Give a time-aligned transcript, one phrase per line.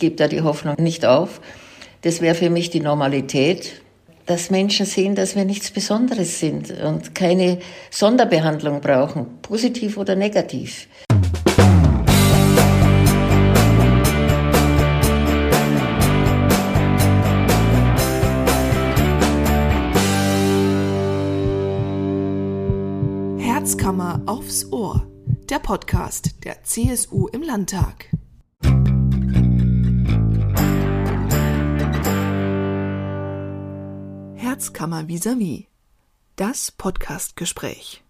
[0.00, 1.40] gebe da die Hoffnung nicht auf.
[2.02, 3.82] Das wäre für mich die Normalität,
[4.26, 7.58] dass Menschen sehen, dass wir nichts Besonderes sind und keine
[7.90, 10.88] Sonderbehandlung brauchen, positiv oder negativ.
[23.38, 25.06] Herzkammer aufs Ohr,
[25.50, 28.06] der Podcast der CSU im Landtag.
[34.40, 35.66] Herzkammer vis-à-vis.
[36.36, 38.02] Das Podcastgespräch.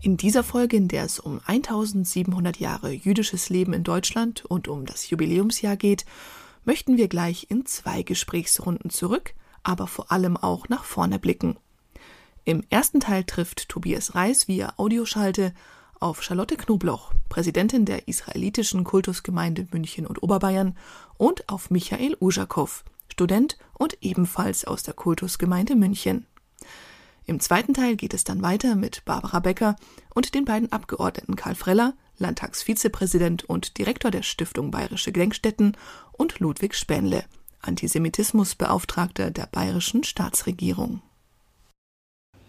[0.00, 4.86] In dieser Folge, in der es um 1700 Jahre jüdisches Leben in Deutschland und um
[4.86, 6.06] das Jubiläumsjahr geht,
[6.64, 11.58] möchten wir gleich in zwei Gesprächsrunden zurück, aber vor allem auch nach vorne blicken.
[12.46, 15.52] Im ersten Teil trifft Tobias Reis via Audioschalte
[15.98, 20.78] auf Charlotte Knobloch, Präsidentin der israelitischen Kultusgemeinde München und Oberbayern,
[21.18, 26.26] und auf Michael Ujakow, Student und ebenfalls aus der Kultusgemeinde München.
[27.26, 29.76] Im zweiten Teil geht es dann weiter mit Barbara Becker
[30.14, 35.76] und den beiden Abgeordneten Karl Freller, Landtagsvizepräsident und Direktor der Stiftung Bayerische Gedenkstätten,
[36.12, 37.24] und Ludwig Spähnle,
[37.62, 41.02] Antisemitismusbeauftragter der bayerischen Staatsregierung.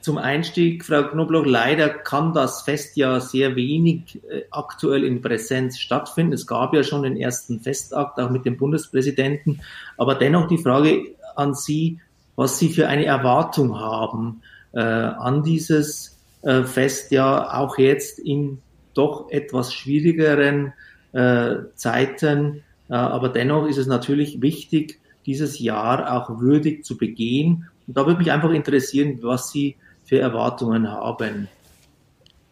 [0.01, 5.77] Zum Einstieg, Frau Knobloch, leider kann das Fest ja sehr wenig äh, aktuell in Präsenz
[5.77, 6.33] stattfinden.
[6.33, 9.61] Es gab ja schon den ersten Festakt, auch mit dem Bundespräsidenten.
[9.97, 11.99] Aber dennoch die Frage an Sie,
[12.35, 14.41] was Sie für eine Erwartung haben
[14.73, 18.59] äh, an dieses äh, Fest, ja auch jetzt in
[18.93, 20.73] doch etwas schwierigeren
[21.13, 22.63] äh, Zeiten.
[22.89, 27.67] Äh, aber dennoch ist es natürlich wichtig, dieses Jahr auch würdig zu begehen.
[27.87, 29.75] Und da würde mich einfach interessieren, was Sie
[30.11, 31.47] für Erwartungen haben?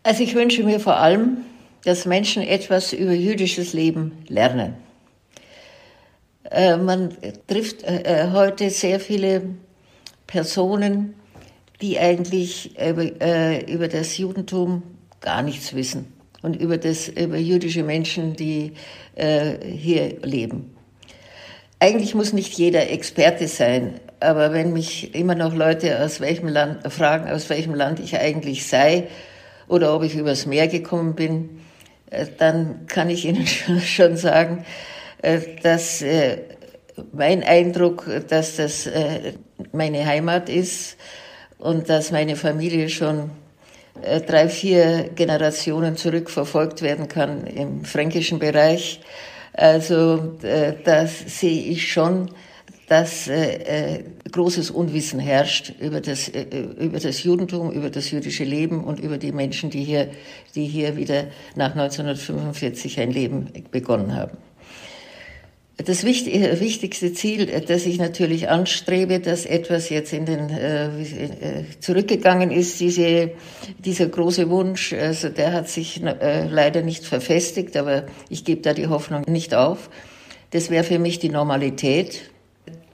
[0.04, 1.40] Also ich wünsche mir vor allem,
[1.84, 4.76] dass Menschen etwas über jüdisches Leben lernen.
[6.50, 9.42] Äh, man trifft äh, äh heute sehr viele
[10.26, 11.16] Personen,
[11.82, 14.82] die eigentlich über, äh, über das Judentum
[15.20, 18.72] gar nichts wissen und über, das, über jüdische Menschen, die
[19.16, 20.74] äh, hier leben.
[21.80, 26.92] Eigentlich muss nicht jeder Experte sein, aber wenn mich immer noch Leute aus welchem Land
[26.92, 29.08] fragen, aus welchem Land ich eigentlich sei
[29.68, 31.62] oder ob ich übers Meer gekommen bin,
[32.10, 33.48] äh, dann kann ich Ihnen
[33.86, 34.66] schon sagen,
[35.22, 36.40] äh, dass äh,
[37.14, 38.90] mein Eindruck, dass das
[39.72, 40.98] meine Heimat ist
[41.58, 43.32] und dass meine Familie schon
[44.28, 49.00] drei, vier Generationen zurückverfolgt werden kann im fränkischen Bereich.
[49.54, 50.38] Also
[50.84, 52.32] das sehe ich schon
[52.90, 56.46] dass äh, äh, großes Unwissen herrscht über das, äh,
[56.80, 60.10] über das Judentum, über das jüdische Leben und über die Menschen, die hier,
[60.56, 64.38] die hier wieder nach 1945 ein Leben begonnen haben.
[65.86, 70.88] Das äh, wichtigste Ziel, äh, das ich natürlich anstrebe, dass etwas jetzt in den äh,
[70.88, 73.32] äh, zurückgegangen ist, diese,
[73.78, 78.74] dieser große Wunsch, also der hat sich äh, leider nicht verfestigt, aber ich gebe da
[78.74, 79.92] die Hoffnung nicht auf.
[80.50, 82.32] Das wäre für mich die Normalität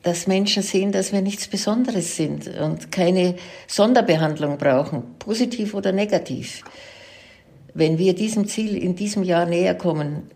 [0.06, 6.62] dass Menschen sehen, dass wir nichts Besonderes sind und keine Sonderbehandlung brauchen, positiv oder negativ.
[7.74, 10.30] Wenn wir diesem Ziel in diesem Jahr näher kommen,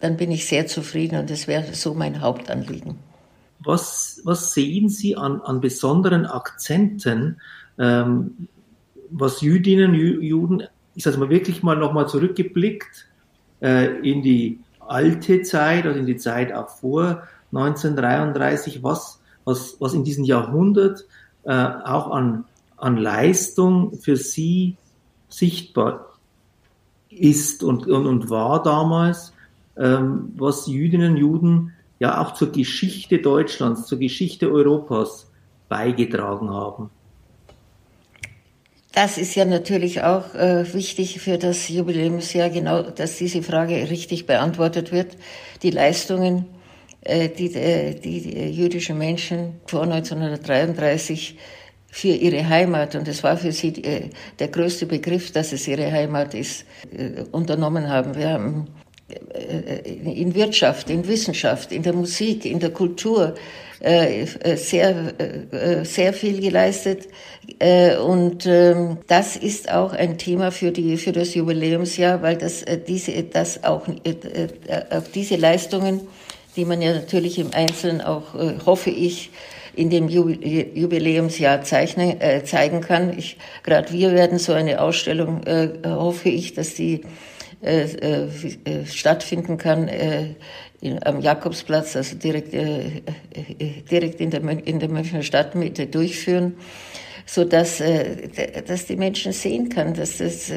[0.00, 2.96] dann bin ich sehr zufrieden und das wäre so mein Hauptanliegen.
[3.62, 7.42] Was, was sehen Sie an, an besonderen Akzenten,
[7.78, 8.48] ähm,
[9.10, 10.62] was Jüdinnen, Juden,
[10.94, 13.06] ich sage mal wirklich mal nochmal zurückgeblickt
[13.60, 19.94] äh, in die alte Zeit, also in die Zeit auch vor 1933, was, was, was
[19.94, 21.04] in diesem Jahrhundert
[21.44, 22.44] äh, auch an,
[22.76, 24.76] an Leistung für sie
[25.28, 26.06] sichtbar
[27.08, 29.32] ist und, und, und war damals,
[29.76, 35.30] ähm, was Jüdinnen und Juden ja auch zur Geschichte Deutschlands, zur Geschichte Europas
[35.68, 36.90] beigetragen haben.
[38.92, 44.26] Das ist ja natürlich auch äh, wichtig für das Jubiläumsjahr, genau, dass diese Frage richtig
[44.26, 45.16] beantwortet wird.
[45.62, 46.46] Die Leistungen
[47.06, 51.36] die, äh, die, die jüdischen Menschen vor 1933
[51.92, 55.90] für ihre Heimat, und es war für sie äh, der größte Begriff, dass es ihre
[55.90, 56.64] Heimat ist,
[57.32, 58.14] unternommen haben.
[58.14, 58.68] Wir haben
[60.04, 63.34] in Wirtschaft, in Wissenschaft, in der Musik, in der Kultur
[63.82, 65.14] sehr,
[65.82, 67.08] sehr viel geleistet.
[68.04, 73.22] Und ähm, das ist auch ein Thema für, die, für das Jubiläumsjahr, weil das, diese,
[73.24, 73.88] das auch,
[74.90, 76.02] auf diese Leistungen
[76.56, 79.30] die man ja natürlich im Einzelnen auch, äh, hoffe ich,
[79.74, 83.16] in dem Jubiläumsjahr zeichnen, äh, zeigen kann.
[83.16, 87.02] Ich, Gerade wir werden so eine Ausstellung, äh, hoffe ich, dass die
[87.62, 88.28] äh, äh,
[88.64, 90.34] äh stattfinden kann äh,
[90.80, 93.02] in, am Jakobsplatz, also direkt, äh,
[93.90, 96.56] direkt in der, in der Münchner Stadtmitte durchführen,
[97.26, 97.80] so dass,
[98.66, 100.50] dass die Menschen sehen kann, dass das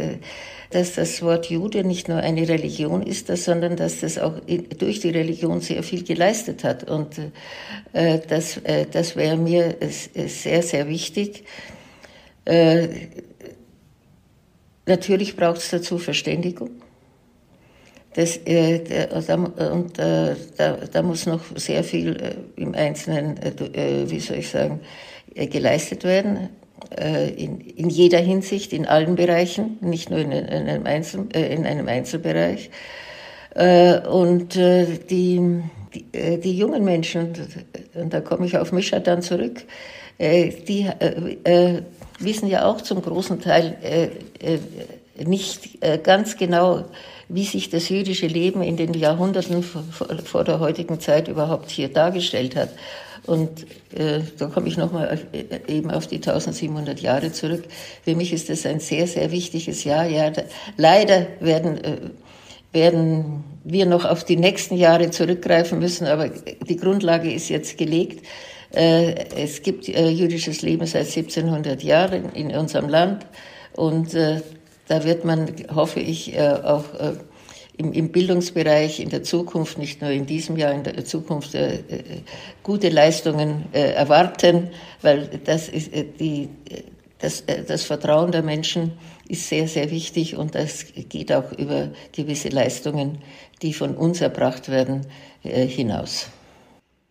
[0.74, 4.40] dass das Wort Jude nicht nur eine Religion ist, sondern dass das auch
[4.78, 6.90] durch die Religion sehr viel geleistet hat.
[6.90, 7.20] Und
[7.94, 11.44] äh, das, äh, das wäre mir sehr, sehr wichtig.
[12.46, 12.88] Äh,
[14.86, 16.72] natürlich braucht es dazu Verständigung.
[18.14, 19.12] Das, äh, der,
[19.72, 24.50] und äh, da, da, muss noch sehr viel äh, im Einzelnen, äh, wie soll ich
[24.50, 24.82] sagen,
[25.36, 26.50] geleistet werden.
[26.98, 31.54] Äh, in, in jeder Hinsicht, in allen Bereichen, nicht nur in, in einem, Einzel, äh,
[31.54, 32.70] in einem Einzelbereich.
[33.56, 37.34] Äh, und die, die, die, jungen Menschen,
[37.94, 39.64] und da komme ich auf Mischa dann zurück,
[40.20, 40.90] die
[42.20, 44.12] wissen ja auch zum großen Teil
[45.24, 46.86] nicht ganz genau,
[47.30, 52.56] wie sich das jüdische Leben in den Jahrhunderten vor der heutigen Zeit überhaupt hier dargestellt
[52.56, 52.70] hat.
[53.26, 53.66] Und
[53.96, 57.64] äh, da komme ich nochmal äh, eben auf die 1700 Jahre zurück.
[58.04, 60.06] Für mich ist das ein sehr, sehr wichtiges Jahr.
[60.06, 60.44] Ja, da,
[60.78, 61.98] leider werden, äh,
[62.74, 68.26] werden wir noch auf die nächsten Jahre zurückgreifen müssen, aber die Grundlage ist jetzt gelegt.
[68.74, 73.26] Äh, es gibt äh, jüdisches Leben seit 1700 Jahren in unserem Land
[73.74, 74.42] und äh,
[74.88, 77.14] da wird man, hoffe ich, auch äh,
[77.78, 81.76] im, im Bildungsbereich in der Zukunft, nicht nur in diesem Jahr, in der Zukunft äh,
[81.76, 82.04] äh,
[82.62, 84.70] gute Leistungen äh, erwarten,
[85.02, 86.50] weil das ist äh, die,
[87.20, 88.94] das, äh, das Vertrauen der Menschen
[89.28, 93.20] ist sehr, sehr wichtig und das geht auch über gewisse Leistungen,
[93.62, 95.08] die von uns erbracht werden,
[95.44, 96.30] äh, hinaus.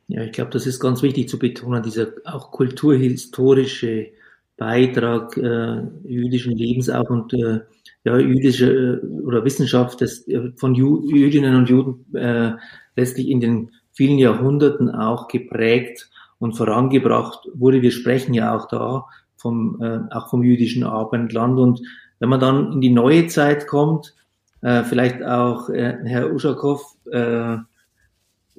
[0.08, 4.08] Ja, ich glaube, das ist ganz wichtig zu betonen, dieser auch kulturhistorische
[4.56, 7.60] Beitrag äh, jüdischen Lebens auch und äh,
[8.04, 12.52] ja, jüdische äh, oder Wissenschaft des, äh, von Ju, Jüdinnen und Juden äh,
[12.96, 17.82] letztlich in den vielen Jahrhunderten auch geprägt und vorangebracht wurde.
[17.82, 19.06] Wir sprechen ja auch da
[19.36, 21.58] vom, äh, auch vom jüdischen Abendland.
[21.58, 21.82] Und
[22.18, 24.14] wenn man dann in die neue Zeit kommt,
[24.62, 27.58] äh, vielleicht auch äh, Herr Uschakow, äh,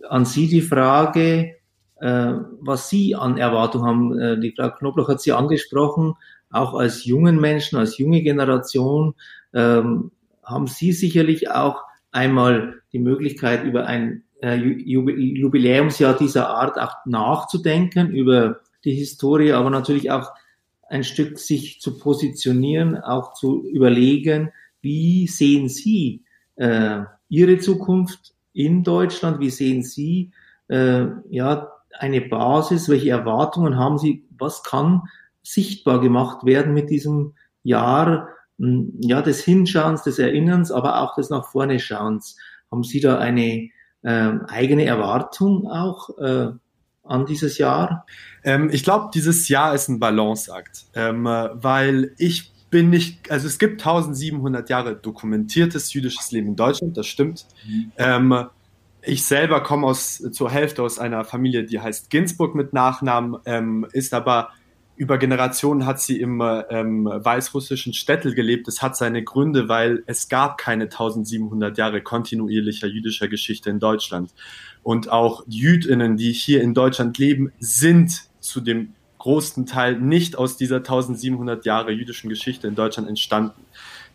[0.10, 1.56] an Sie die Frage,
[2.00, 4.20] äh, was Sie an Erwartungen haben.
[4.20, 6.16] Äh, die Frau Knobloch hat Sie angesprochen,
[6.54, 9.16] auch als jungen Menschen, als junge Generation,
[9.54, 10.12] ähm,
[10.44, 18.12] haben Sie sicherlich auch einmal die Möglichkeit, über ein äh, Jubiläumsjahr dieser Art auch nachzudenken,
[18.12, 20.32] über die Historie, aber natürlich auch
[20.90, 24.52] ein Stück sich zu positionieren, auch zu überlegen,
[24.82, 26.24] wie sehen Sie
[26.56, 27.00] äh,
[27.30, 30.32] Ihre Zukunft in Deutschland, wie sehen Sie
[30.68, 35.04] äh, ja eine Basis, welche Erwartungen haben Sie, was kann
[35.44, 38.30] sichtbar gemacht werden mit diesem Jahr
[38.60, 42.38] hm, ja, des Hinschauens, des Erinnerns, aber auch des nach vorne Schauens.
[42.72, 43.70] Haben Sie da eine
[44.02, 46.52] äh, eigene Erwartung auch äh,
[47.04, 48.06] an dieses Jahr?
[48.44, 53.60] Ähm, ich glaube, dieses Jahr ist ein Balanceakt, ähm, weil ich bin nicht, also es
[53.60, 57.46] gibt 1700 Jahre dokumentiertes jüdisches Leben in Deutschland, das stimmt.
[57.68, 57.92] Mhm.
[57.98, 58.46] Ähm,
[59.04, 63.86] ich selber komme aus, zur Hälfte aus einer Familie, die heißt Ginsburg mit Nachnamen, ähm,
[63.92, 64.50] ist aber
[64.96, 68.68] über Generationen hat sie im ähm, weißrussischen Städtel gelebt.
[68.68, 74.32] Es hat seine Gründe, weil es gab keine 1700 Jahre kontinuierlicher jüdischer Geschichte in Deutschland.
[74.84, 80.58] Und auch Jüdinnen, die hier in Deutschland leben, sind zu dem großen Teil nicht aus
[80.58, 83.62] dieser 1700 Jahre jüdischen Geschichte in Deutschland entstanden.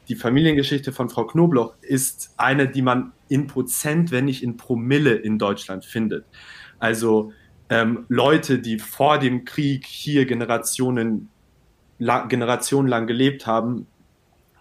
[0.09, 5.15] Die Familiengeschichte von Frau Knobloch ist eine, die man in Prozent, wenn nicht in Promille
[5.15, 6.25] in Deutschland findet.
[6.79, 7.33] Also
[7.71, 11.29] ähm, Leute, die vor dem Krieg hier Generationen,
[11.99, 13.87] lang, Generationen lang gelebt haben,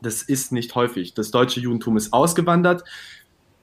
[0.02, 1.14] das ist nicht häufig.
[1.14, 2.84] Das deutsche Judentum ist ausgewandert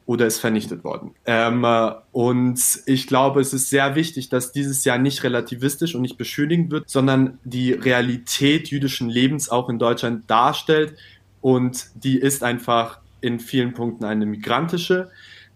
[0.07, 1.15] oder ist vernichtet worden.
[1.25, 1.67] Ähm,
[2.13, 6.71] und ich glaube, es ist sehr wichtig, dass dieses Jahr nicht relativistisch und nicht beschönigend
[6.71, 10.97] wird, sondern die Realität jüdischen Lebens auch in Deutschland darstellt.
[11.41, 15.11] Und die ist einfach in vielen Punkten eine migrantische,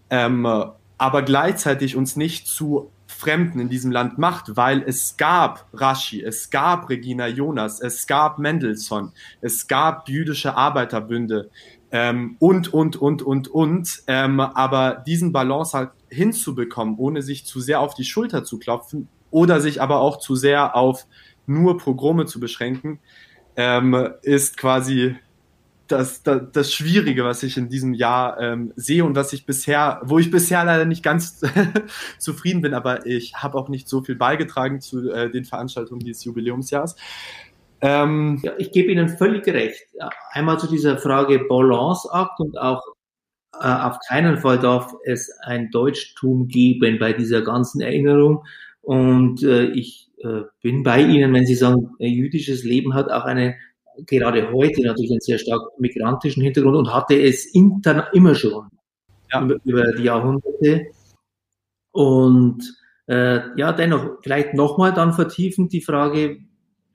[0.09, 0.45] ähm,
[0.97, 6.49] aber gleichzeitig uns nicht zu Fremden in diesem Land macht, weil es gab Rashi, es
[6.49, 9.11] gab Regina Jonas, es gab Mendelssohn,
[9.41, 11.49] es gab jüdische Arbeiterbünde
[11.91, 14.03] ähm, und, und, und, und, und.
[14.07, 19.09] Ähm, aber diesen Balance halt hinzubekommen, ohne sich zu sehr auf die Schulter zu klopfen
[19.31, 21.05] oder sich aber auch zu sehr auf
[21.45, 22.99] nur Pogrome zu beschränken,
[23.57, 25.17] ähm, ist quasi
[25.91, 30.01] das, das, das Schwierige, was ich in diesem Jahr ähm, sehe und was ich bisher,
[30.03, 31.41] wo ich bisher leider nicht ganz
[32.19, 36.23] zufrieden bin, aber ich habe auch nicht so viel beigetragen zu äh, den Veranstaltungen dieses
[36.23, 36.95] Jubiläumsjahres.
[37.81, 39.87] Ähm, ja, ich gebe Ihnen völlig recht.
[40.31, 42.83] Einmal zu dieser Frage Balanceakt und auch
[43.59, 48.43] äh, auf keinen Fall darf es ein Deutschtum geben bei dieser ganzen Erinnerung.
[48.81, 53.55] Und äh, ich äh, bin bei Ihnen, wenn Sie sagen, jüdisches Leben hat auch eine,
[54.05, 58.67] gerade heute natürlich einen sehr stark migrantischen Hintergrund und hatte es intern immer schon
[59.31, 59.43] ja.
[59.43, 60.87] über, über die Jahrhunderte.
[61.91, 62.63] Und
[63.07, 66.39] äh, ja, dennoch, vielleicht nochmal dann vertiefend die Frage,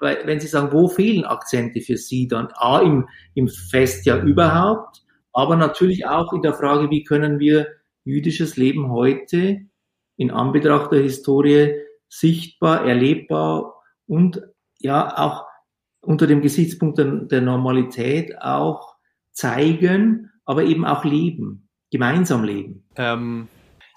[0.00, 2.48] wenn Sie sagen, wo fehlen Akzente für Sie dann?
[2.54, 7.68] A, im, im Fest ja überhaupt, aber natürlich auch in der Frage, wie können wir
[8.04, 9.60] jüdisches Leben heute
[10.16, 11.74] in Anbetracht der Historie
[12.08, 14.42] sichtbar, erlebbar und
[14.78, 15.43] ja auch
[16.06, 18.94] unter dem Gesichtspunkt der, Normalität auch
[19.32, 22.86] zeigen, aber eben auch leben, gemeinsam leben.
[22.96, 23.48] Ähm,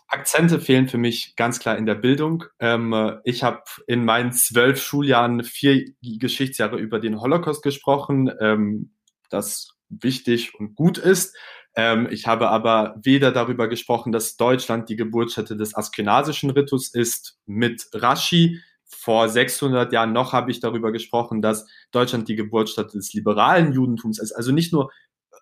[0.07, 2.45] Akzente fehlen für mich ganz klar in der Bildung.
[2.59, 8.93] Ähm, ich habe in meinen zwölf Schuljahren vier Geschichtsjahre über den Holocaust gesprochen, ähm,
[9.29, 11.35] das wichtig und gut ist.
[11.75, 17.37] Ähm, ich habe aber weder darüber gesprochen, dass Deutschland die Geburtsstätte des askenasischen Ritus ist
[17.45, 18.61] mit Rashi.
[18.87, 24.19] Vor 600 Jahren noch habe ich darüber gesprochen, dass Deutschland die Geburtsstätte des liberalen Judentums
[24.19, 24.31] ist.
[24.31, 24.91] Also nicht nur,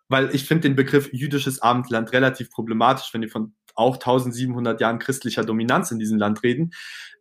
[0.08, 5.00] weil ich finde den Begriff jüdisches Abendland relativ problematisch, wenn wir von auch 1700 Jahren
[5.00, 6.72] christlicher Dominanz in diesem Land reden.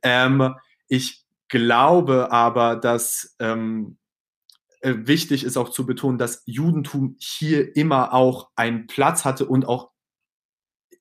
[0.03, 0.55] Ähm,
[0.89, 3.99] ich glaube aber, dass ähm,
[4.81, 9.67] äh, wichtig ist auch zu betonen, dass Judentum hier immer auch einen Platz hatte und
[9.67, 9.94] auch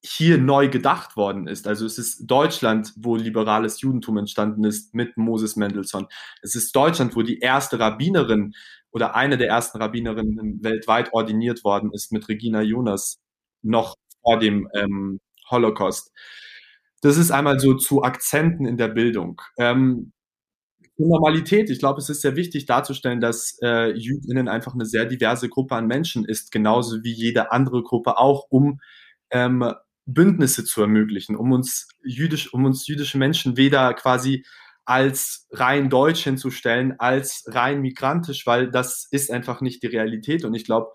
[0.05, 1.65] hier neu gedacht worden ist.
[1.65, 6.07] Also es ist Deutschland, wo liberales Judentum entstanden ist mit Moses Mendelssohn.
[6.41, 8.53] Es ist Deutschland, wo die erste Rabbinerin
[8.91, 13.19] oder eine der ersten Rabbinerinnen weltweit ordiniert worden ist mit Regina Jonas
[13.61, 15.19] noch vor dem ähm,
[15.49, 16.11] Holocaust.
[17.01, 19.41] Das ist einmal so zu Akzenten in der Bildung.
[19.57, 20.11] Ähm,
[20.97, 21.69] Normalität.
[21.69, 25.75] Ich glaube, es ist sehr wichtig darzustellen, dass äh, Jüdinnen einfach eine sehr diverse Gruppe
[25.75, 28.79] an Menschen ist, genauso wie jede andere Gruppe auch, um
[29.31, 29.73] ähm,
[30.05, 34.45] Bündnisse zu ermöglichen, um uns jüdisch, um uns jüdische Menschen weder quasi
[34.85, 40.43] als rein deutsch hinzustellen, als rein migrantisch, weil das ist einfach nicht die Realität.
[40.43, 40.91] Und ich glaube,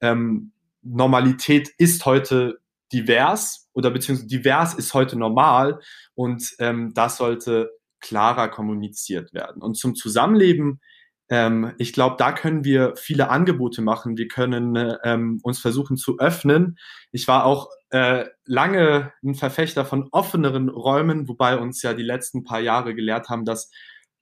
[0.00, 0.52] ähm,
[0.82, 2.60] Normalität ist heute
[2.92, 5.80] divers oder beziehungsweise divers ist heute normal
[6.14, 9.62] und ähm, das sollte klarer kommuniziert werden.
[9.62, 10.80] Und zum Zusammenleben,
[11.30, 14.18] ähm, ich glaube, da können wir viele Angebote machen.
[14.18, 16.76] Wir können ähm, uns versuchen zu öffnen.
[17.12, 22.42] Ich war auch äh, lange ein Verfechter von offeneren Räumen, wobei uns ja die letzten
[22.42, 23.70] paar Jahre gelehrt haben, dass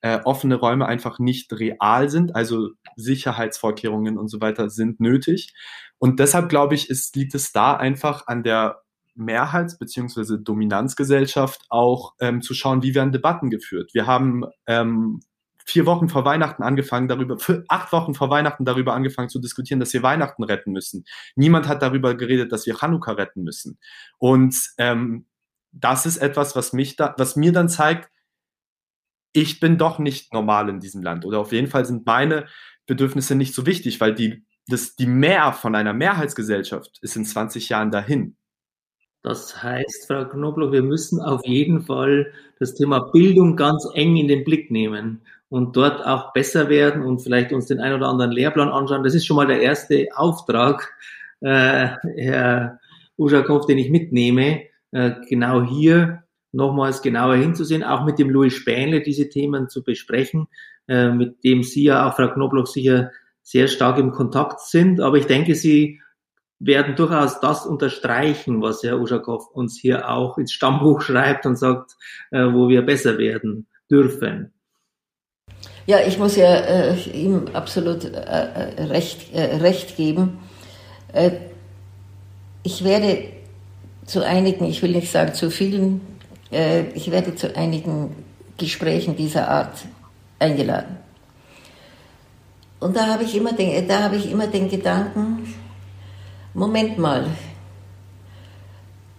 [0.02, 2.36] äh, offene Räume einfach nicht real sind.
[2.36, 5.54] Also Sicherheitsvorkehrungen und so weiter sind nötig.
[5.98, 8.82] Und deshalb glaube ich, ist, liegt es da einfach an der
[9.14, 10.38] Mehrheits- bzw.
[10.40, 13.90] Dominanzgesellschaft auch ähm, zu schauen, wie werden Debatten geführt.
[13.94, 15.20] Wir haben ähm,
[15.68, 17.36] vier Wochen vor Weihnachten angefangen, darüber,
[17.68, 21.04] acht Wochen vor Weihnachten darüber angefangen zu diskutieren, dass wir Weihnachten retten müssen.
[21.36, 23.78] Niemand hat darüber geredet, dass wir Chanukka retten müssen.
[24.18, 25.26] Und ähm,
[25.70, 28.10] das ist etwas, was mich da, was mir dann zeigt,
[29.34, 31.26] ich bin doch nicht normal in diesem Land.
[31.26, 32.46] Oder auf jeden Fall sind meine
[32.86, 37.68] Bedürfnisse nicht so wichtig, weil die, das, die Mehr von einer Mehrheitsgesellschaft ist in 20
[37.68, 38.36] Jahren dahin.
[39.22, 44.28] Das heißt, Frau Knobloch, wir müssen auf jeden Fall das Thema Bildung ganz eng in
[44.28, 48.32] den Blick nehmen und dort auch besser werden und vielleicht uns den ein oder anderen
[48.32, 49.02] Lehrplan anschauen.
[49.02, 50.92] Das ist schon mal der erste Auftrag,
[51.40, 52.80] äh, Herr
[53.16, 54.62] Uschakow, den ich mitnehme,
[54.92, 60.48] äh, genau hier nochmals genauer hinzusehen, auch mit dem Louis Spähnle diese Themen zu besprechen,
[60.86, 63.10] äh, mit dem Sie ja auch, Frau Knobloch, sicher
[63.42, 65.00] sehr stark im Kontakt sind.
[65.00, 66.00] Aber ich denke, Sie
[66.58, 71.96] werden durchaus das unterstreichen, was Herr Uschakow uns hier auch ins Stammbuch schreibt und sagt,
[72.30, 74.52] äh, wo wir besser werden dürfen.
[75.86, 80.38] Ja, ich muss ja äh, ihm absolut äh, äh recht, äh, recht geben.
[81.14, 81.30] Äh,
[82.62, 83.24] ich werde
[84.04, 86.00] zu einigen, ich will nicht sagen zu vielen,
[86.50, 88.16] ich werde zu einigen
[88.56, 89.84] Gesprächen dieser Art
[90.38, 90.96] eingeladen.
[92.80, 95.54] Und da habe ich immer da habe ich immer den Gedanken,
[96.54, 97.26] Moment mal,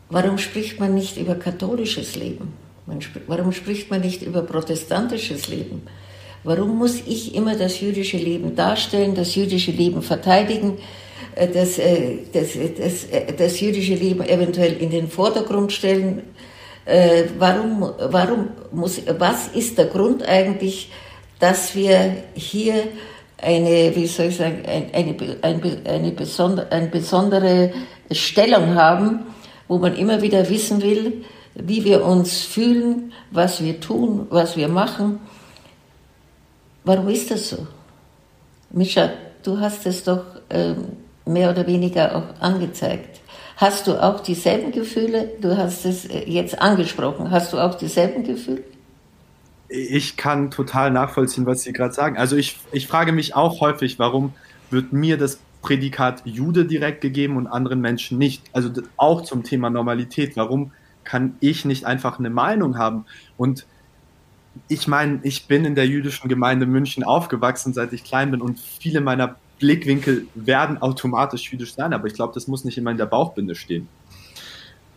[0.10, 2.54] warum spricht man nicht über katholisches Leben?
[3.28, 5.84] warum spricht man nicht über protestantisches Leben?
[6.44, 10.78] Warum muss ich immer das jüdische Leben darstellen, das jüdische Leben verteidigen,
[11.36, 16.24] äh, das, äh, das, das, äh, das jüdische Leben eventuell in den Vordergrund stellen?
[17.38, 20.90] Warum, warum muss, was ist der Grund eigentlich,
[21.38, 22.74] dass wir hier
[23.38, 27.72] eine, wie soll ich sagen, eine, eine, eine, besondere, eine besondere
[28.12, 29.20] Stellung haben,
[29.68, 34.68] wo man immer wieder wissen will, wie wir uns fühlen, was wir tun, was wir
[34.68, 35.20] machen.
[36.84, 37.68] Warum ist das so?
[38.72, 39.12] Mischa,
[39.44, 40.86] du hast es doch ähm,
[41.26, 43.20] mehr oder weniger auch angezeigt.
[43.58, 45.32] Hast du auch dieselben Gefühle?
[45.42, 47.30] Du hast es äh, jetzt angesprochen.
[47.32, 48.64] Hast du auch dieselben Gefühle?
[49.68, 52.18] Ich kann total nachvollziehen, was Sie gerade sagen.
[52.18, 54.34] Also ich, ich frage mich auch häufig, warum
[54.72, 58.44] wird mir das Prädikat Jude direkt gegeben und anderen Menschen nicht?
[58.54, 60.38] Also auch zum Thema Normalität.
[60.38, 60.72] Warum
[61.04, 63.06] kann ich nicht einfach eine Meinung haben?
[63.38, 63.66] Und
[64.68, 68.60] ich meine, ich bin in der jüdischen Gemeinde München aufgewachsen, seit ich klein bin und
[68.60, 72.98] viele meiner Blickwinkel werden automatisch jüdisch sein, aber ich glaube, das muss nicht immer in
[72.98, 73.88] der Bauchbinde stehen.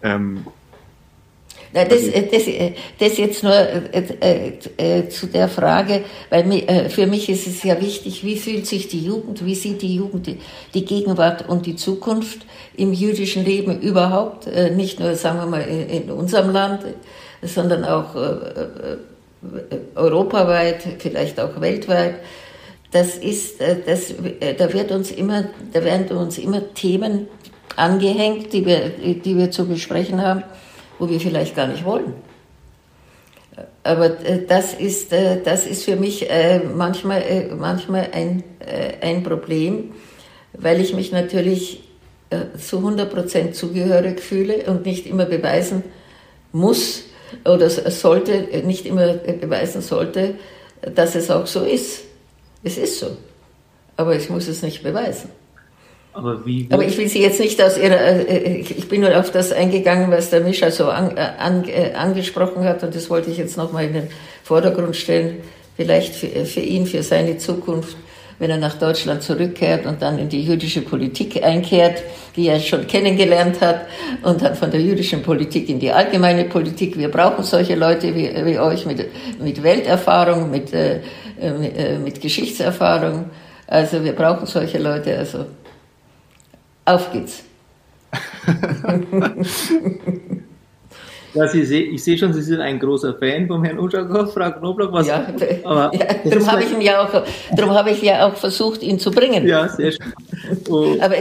[0.02, 0.45] Ähm,
[1.73, 2.42] das, also das,
[2.99, 7.62] das jetzt nur äh, äh, äh, zu der Frage, weil äh, für mich ist es
[7.62, 10.26] ja wichtig, wie fühlt sich die Jugend, wie sieht die Jugend
[10.75, 12.45] die, Gegenwart und die Zukunft
[12.76, 16.85] im jüdischen Leben überhaupt, äh, nicht nur, sagen wir mal, in, unserem Land,
[17.40, 18.97] sondern auch äh,
[19.94, 22.16] europaweit, vielleicht auch weltweit
[22.92, 27.26] das ist, äh, das, äh, da wird uns immer, da werden uns immer Themen
[27.75, 30.44] angehängt, die wir, die wir zu besprechen haben,
[30.99, 32.14] wo wir vielleicht gar nicht wollen.
[33.82, 36.28] Aber äh, das ist, das ist für mich
[36.75, 38.44] manchmal, manchmal ein,
[39.00, 39.92] ein Problem,
[40.52, 41.82] weil ich mich natürlich
[42.58, 45.82] zu 100 Prozent zugehörig fühle und nicht immer beweisen
[46.52, 47.04] muss
[47.44, 50.34] oder sollte, nicht immer beweisen sollte,
[50.94, 52.04] dass es auch so ist.
[52.62, 53.16] Es ist so.
[53.96, 55.30] Aber ich muss es nicht beweisen.
[56.14, 59.18] Aber, wie, Aber ich will Sie jetzt nicht aus Ihrer, äh, äh, ich bin nur
[59.18, 63.30] auf das eingegangen, was der Mischa so an, äh, an, angesprochen hat und das wollte
[63.30, 64.08] ich jetzt nochmal in den
[64.42, 65.38] Vordergrund stellen,
[65.74, 67.96] vielleicht für, für ihn, für seine Zukunft,
[68.38, 72.02] wenn er nach Deutschland zurückkehrt und dann in die jüdische Politik einkehrt,
[72.36, 73.86] die er schon kennengelernt hat
[74.22, 76.98] und dann von der jüdischen Politik in die allgemeine Politik.
[76.98, 79.06] Wir brauchen solche Leute wie, wie euch mit,
[79.40, 81.00] mit Welterfahrung, mit, äh,
[81.40, 83.30] äh, mit Geschichtserfahrung.
[83.66, 85.18] Also wir brauchen solche Leute.
[85.18, 85.46] Also
[86.84, 87.44] auf geht's.
[91.34, 94.50] Ja, Sie seh, ich sehe schon, Sie sind ein großer Fan vom Herrn Uschakow, Frau
[94.50, 94.92] Knobloch.
[94.92, 95.26] Was, ja,
[95.64, 97.25] aber ja, darum habe ich, ihn ja auch,
[97.56, 99.47] darum habe ich ja auch versucht, ihn zu bringen.
[99.47, 100.12] Ja, sehr schön.
[100.68, 100.97] Oh.
[101.00, 101.14] Aber,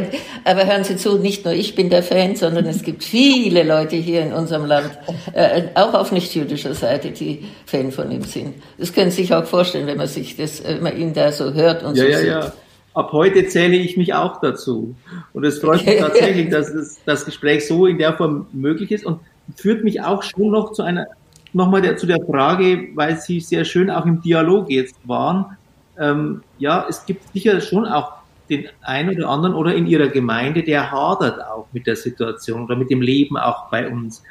[0.46, 3.96] aber hören Sie zu, nicht nur ich bin der Fan, sondern es gibt viele Leute
[3.96, 4.92] hier in unserem Land,
[5.34, 8.56] äh, auch auf nicht-jüdischer Seite, die Fan von ihm sind.
[8.78, 11.54] Das können Sie sich auch vorstellen, wenn man sich das, wenn man ihn da so
[11.54, 12.28] hört und ja, so ja, sieht.
[12.28, 12.54] Ja.
[12.94, 14.96] Ab heute zähle ich mich auch dazu.
[15.34, 19.06] Und es freut mich tatsächlich, dass das, das Gespräch so in der Form möglich ist.
[19.06, 19.20] Und
[19.56, 21.08] führt mich auch schon noch zu einer,
[21.54, 25.58] nochmal der, zu der Frage, weil Sie sehr schön auch im Dialog jetzt waren.
[26.00, 28.14] Ähm, ja, es gibt sicher schon auch
[28.50, 32.76] den einen oder anderen oder in Ihrer Gemeinde, der hadert auch mit der Situation oder
[32.76, 34.24] mit dem Leben auch bei uns.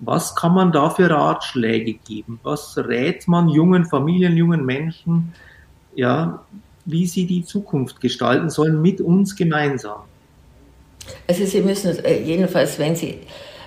[0.00, 2.38] Was kann man da für Ratschläge geben?
[2.42, 5.32] Was rät man jungen Familien, jungen Menschen,
[5.94, 6.44] ja,
[6.84, 10.00] wie sie die Zukunft gestalten sollen mit uns gemeinsam?
[11.26, 13.20] Also Sie müssen äh, jedenfalls, wenn Sie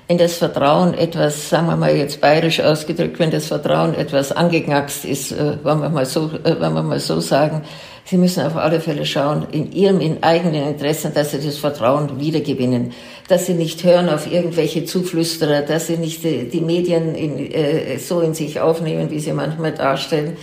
[0.10, 5.06] wenn das Vertrauen etwas, sagen wir mal jetzt bayerisch ausgedrückt, wenn das Vertrauen etwas angeknackst
[5.06, 7.62] ist, äh, wollen wir mal so, äh, wollen wir mal so sagen,
[8.06, 12.20] Sie müssen auf alle Fälle schauen, in Ihrem in eigenen Interessen, dass Sie das Vertrauen
[12.20, 12.92] wiedergewinnen,
[13.28, 18.00] dass Sie nicht hören auf irgendwelche Zuflüsterer, dass Sie nicht die, die Medien in, äh,
[18.00, 20.38] so in sich aufnehmen, wie sie manchmal darstellen,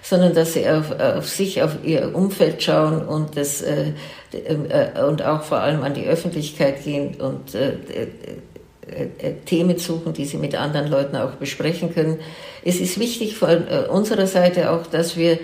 [0.00, 3.92] sondern dass Sie auf, auf sich, auf Ihr Umfeld schauen und das äh,
[4.32, 8.08] äh, und auch vor allem an die Öffentlichkeit gehen und äh, äh, äh,
[9.46, 12.18] Themen suchen, die sie mit anderen Leuten auch besprechen können.
[12.64, 15.38] Es ist wichtig von äh, unserer Seite auch, dass wir,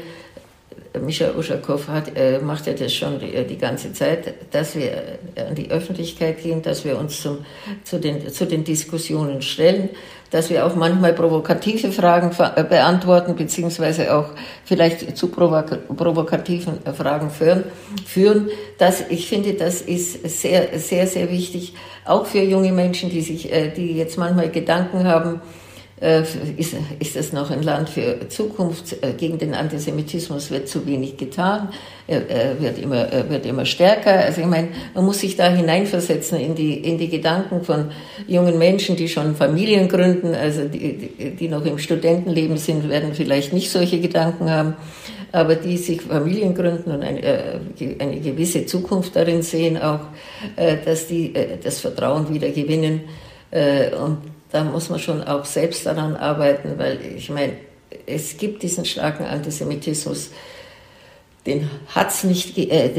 [1.04, 5.70] Mischa Uschakow hat, macht ja das schon die, die, ganze Zeit, dass wir an die
[5.70, 7.44] Öffentlichkeit gehen, dass wir uns zum,
[7.84, 9.90] zu, den, zu den Diskussionen stellen,
[10.30, 12.30] dass wir auch manchmal provokative Fragen
[12.68, 14.30] beantworten, beziehungsweise auch
[14.64, 17.64] vielleicht zu provokativen Fragen führen.
[18.06, 18.48] führen.
[18.78, 23.52] Das, ich finde, das ist sehr, sehr, sehr wichtig, auch für junge Menschen, die sich,
[23.52, 25.65] äh, die jetzt manchmal Gedanken haben, äh,
[25.98, 29.02] ist, ist es noch ein Land für Zukunft.
[29.02, 31.70] Äh, gegen den Antisemitismus wird zu wenig getan.
[32.06, 34.12] Er, er wird, immer, er wird immer stärker.
[34.12, 37.86] Also ich meine, man muss sich da hineinversetzen in die, in die Gedanken von
[38.26, 43.54] jungen Menschen, die schon Familien gründen, also die, die noch im Studentenleben sind, werden vielleicht
[43.54, 44.74] nicht solche Gedanken haben,
[45.32, 47.58] aber die sich Familien gründen und eine, äh,
[47.98, 50.00] eine gewisse Zukunft darin sehen, auch,
[50.84, 51.32] dass die
[51.62, 53.02] das Vertrauen wieder gewinnen.
[53.50, 54.18] Und
[54.56, 57.52] da muss man schon auch selbst daran arbeiten, weil ich meine,
[58.06, 60.30] es gibt diesen starken Antisemitismus,
[61.44, 62.90] den hat es nicht, äh,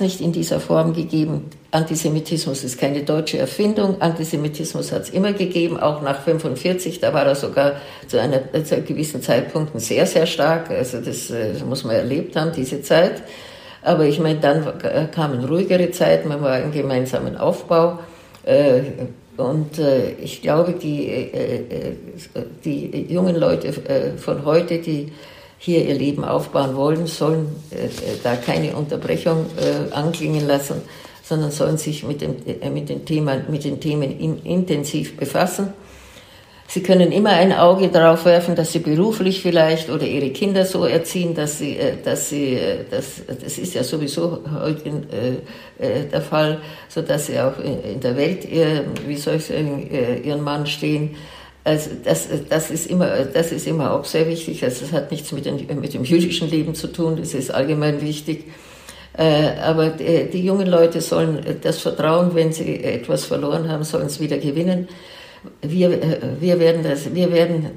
[0.00, 1.50] nicht in dieser Form gegeben.
[1.72, 4.00] Antisemitismus ist keine deutsche Erfindung.
[4.00, 7.00] Antisemitismus hat es immer gegeben, auch nach 1945.
[7.00, 10.70] Da war er sogar zu, einer, zu einem gewissen Zeitpunkt sehr, sehr stark.
[10.70, 13.24] Also das, äh, das muss man erlebt haben, diese Zeit.
[13.82, 17.98] Aber ich meine, dann kamen ruhigere Zeiten, man war im gemeinsamen Aufbau.
[19.36, 19.80] Und
[20.22, 21.30] ich glaube, die,
[22.64, 23.72] die jungen Leute
[24.18, 25.12] von heute, die
[25.58, 27.46] hier ihr Leben aufbauen wollen, sollen
[28.22, 29.46] da keine Unterbrechung
[29.92, 30.82] anklingen lassen,
[31.22, 32.36] sondern sollen sich mit, dem,
[32.74, 35.72] mit, den, Thema, mit den Themen in, intensiv befassen
[36.72, 40.84] Sie können immer ein Auge darauf werfen, dass Sie beruflich vielleicht oder Ihre Kinder so
[40.84, 46.20] erziehen, dass Sie, äh, dass Sie, äh, das, das ist ja sowieso heute äh, der
[46.20, 48.46] Fall, so dass Sie auch in der Welt,
[49.04, 49.90] wie soll ich sagen,
[50.22, 51.16] Ihren Mann stehen.
[51.64, 54.62] Also das, das, ist immer, das ist immer auch sehr wichtig.
[54.62, 58.00] Also es hat nichts mit, den, mit dem jüdischen Leben zu tun, das ist allgemein
[58.00, 58.44] wichtig.
[59.14, 64.38] Aber die jungen Leute sollen das Vertrauen, wenn sie etwas verloren haben, sollen es wieder
[64.38, 64.86] gewinnen
[65.62, 67.70] wir, äh, wir, werden das, wir werden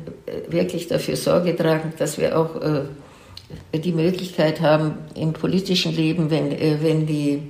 [0.47, 6.51] wirklich dafür Sorge tragen, dass wir auch äh, die Möglichkeit haben, im politischen Leben, wenn,
[6.51, 7.49] äh, wenn die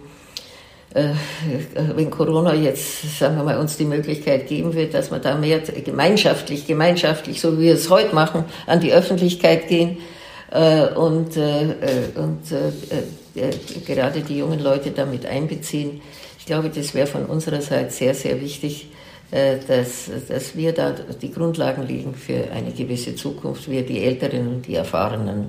[1.95, 5.58] wenn Corona jetzt, sagen wir mal, uns die Möglichkeit geben wird, dass wir da mehr
[5.60, 9.97] gemeinschaftlich, gemeinschaftlich, so wie wir es heute machen, an die Öffentlichkeit gehen
[10.52, 12.41] und, und
[13.88, 15.99] gerade die jungen Leute damit einbeziehen.
[16.38, 19.03] Ich glaube, das wäre von unserer Seite sehr, sehr wichtig, äh,
[19.34, 24.67] dass, dass wir da die Grundlagen liegen für eine gewisse Zukunft, wir die Älteren und
[24.67, 25.46] die Erfahrenen.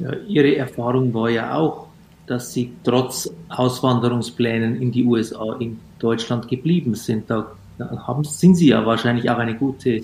[0.00, 1.86] Ja, Ihre Erfahrung war ja auch,
[2.26, 7.30] dass Sie trotz Auswanderungsplänen in die USA in Deutschland geblieben sind.
[7.30, 7.46] Da
[7.78, 10.02] haben, sind Sie ja wahrscheinlich auch eine gute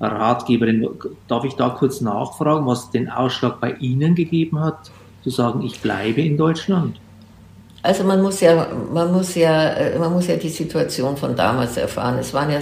[0.00, 0.88] Ratgeberin.
[1.28, 4.90] Darf ich da kurz nachfragen, was den Ausschlag bei Ihnen gegeben hat,
[5.22, 6.96] zu sagen, ich bleibe in Deutschland?
[7.82, 11.76] Also man muss ja, man muss ja, äh, man muss ja die Situation von damals
[11.76, 12.18] erfahren.
[12.18, 12.58] Es waren ja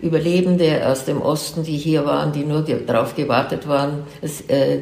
[0.00, 4.04] Überlebende aus dem Osten, die hier waren, die nur darauf gewartet waren,
[4.48, 4.78] äh,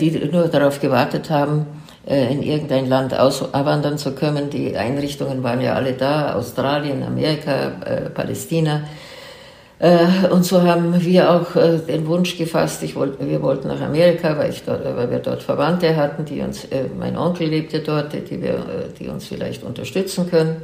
[0.00, 1.66] die nur darauf gewartet haben,
[2.04, 4.50] äh, in irgendein Land auswandern zu können.
[4.50, 7.72] Die Einrichtungen waren ja alle da, Australien, Amerika,
[8.12, 8.82] Palästina.
[9.78, 13.80] Äh, und so haben wir auch äh, den Wunsch gefasst, ich wollte, wir wollten nach
[13.80, 17.80] Amerika, weil, ich dort, weil wir dort Verwandte hatten, die uns, äh, mein Onkel lebte
[17.80, 18.64] dort, die, wir,
[18.98, 20.62] die uns vielleicht unterstützen können.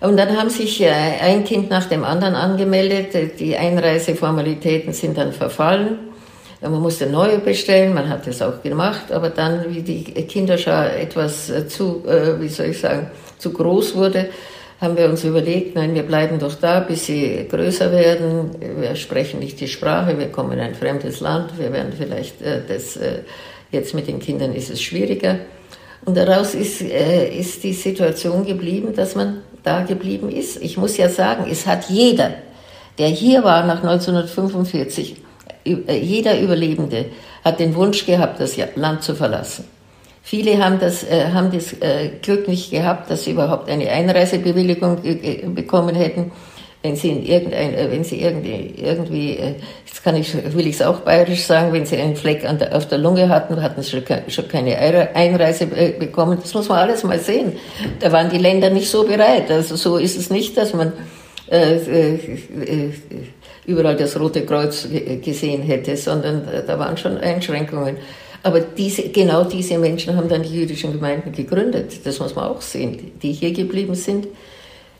[0.00, 3.38] Und dann haben sich ein Kind nach dem anderen angemeldet.
[3.38, 5.96] Die Einreiseformalitäten sind dann verfallen.
[6.60, 11.52] Man musste neue bestellen, man hat das auch gemacht, aber dann, wie die Kinderschar etwas
[11.68, 12.02] zu,
[12.40, 14.28] wie soll ich sagen, zu groß wurde,
[14.82, 18.50] haben wir uns überlegt, nein, wir bleiben doch da, bis sie größer werden.
[18.80, 22.60] Wir sprechen nicht die Sprache, wir kommen in ein fremdes Land, wir werden vielleicht äh,
[22.66, 23.20] das, äh,
[23.70, 25.38] jetzt mit den Kindern ist es schwieriger.
[26.04, 30.60] Und daraus ist, äh, ist die Situation geblieben, dass man da geblieben ist.
[30.60, 32.32] Ich muss ja sagen, es hat jeder,
[32.98, 35.16] der hier war nach 1945,
[35.64, 37.04] äh, jeder Überlebende
[37.44, 39.64] hat den Wunsch gehabt, das Land zu verlassen.
[40.24, 44.98] Viele haben das, äh, haben das äh, Glück nicht gehabt, dass sie überhaupt eine Einreisebewilligung
[45.54, 46.30] bekommen hätten.
[46.82, 49.54] Wenn sie in irgendein, äh, wenn sie irgendwie, irgendwie äh,
[49.84, 52.86] jetzt kann ich, will ich es auch bayerisch sagen, wenn sie einen Fleck der, auf
[52.86, 56.38] der Lunge hatten, hatten sie schon, keine Einreise äh, bekommen.
[56.40, 57.52] Das muss man alles mal sehen.
[57.98, 59.50] Da waren die Länder nicht so bereit.
[59.50, 60.92] Also so ist es nicht, dass man
[63.66, 64.88] überall das Rote Kreuz
[65.22, 67.98] gesehen hätte, sondern da waren schon Einschränkungen.
[68.42, 72.04] Aber diese, genau diese Menschen haben dann die jüdischen Gemeinden gegründet.
[72.04, 74.26] Das muss man auch sehen, die hier geblieben sind.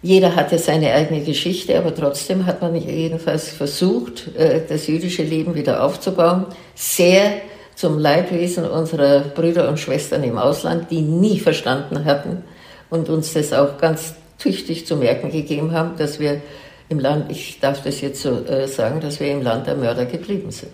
[0.01, 5.55] Jeder hatte seine eigene Geschichte, aber trotzdem hat man jedenfalls versucht, äh, das jüdische Leben
[5.55, 6.47] wieder aufzubauen.
[6.75, 7.35] Sehr
[7.75, 12.45] zum Leidwesen unserer Brüder und Schwestern im Ausland, die nie verstanden hatten
[12.91, 16.43] und uns das auch ganz tüchtig zu merken gegeben haben, dass wir
[16.89, 20.05] im Land, ich darf das jetzt so äh, sagen, dass wir im Land der Mörder
[20.05, 20.73] geblieben sind.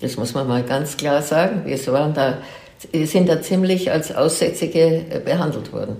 [0.00, 1.62] Das muss man mal ganz klar sagen.
[1.64, 2.38] Wir waren da,
[2.92, 5.96] sind da ziemlich als Aussätzige äh, behandelt worden.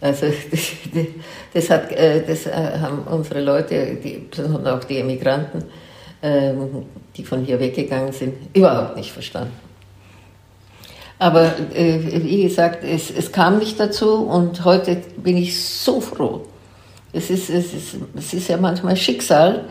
[0.00, 0.26] Also
[1.54, 5.64] das, hat, äh, das äh, haben unsere Leute, die, und auch die Emigranten,
[6.22, 9.52] ähm, die von hier weggegangen sind, überhaupt nicht verstanden.
[11.18, 16.40] Aber wie gesagt, es, es kam nicht dazu und heute bin ich so froh.
[17.12, 19.66] Es ist, es ist, es ist ja manchmal Schicksal,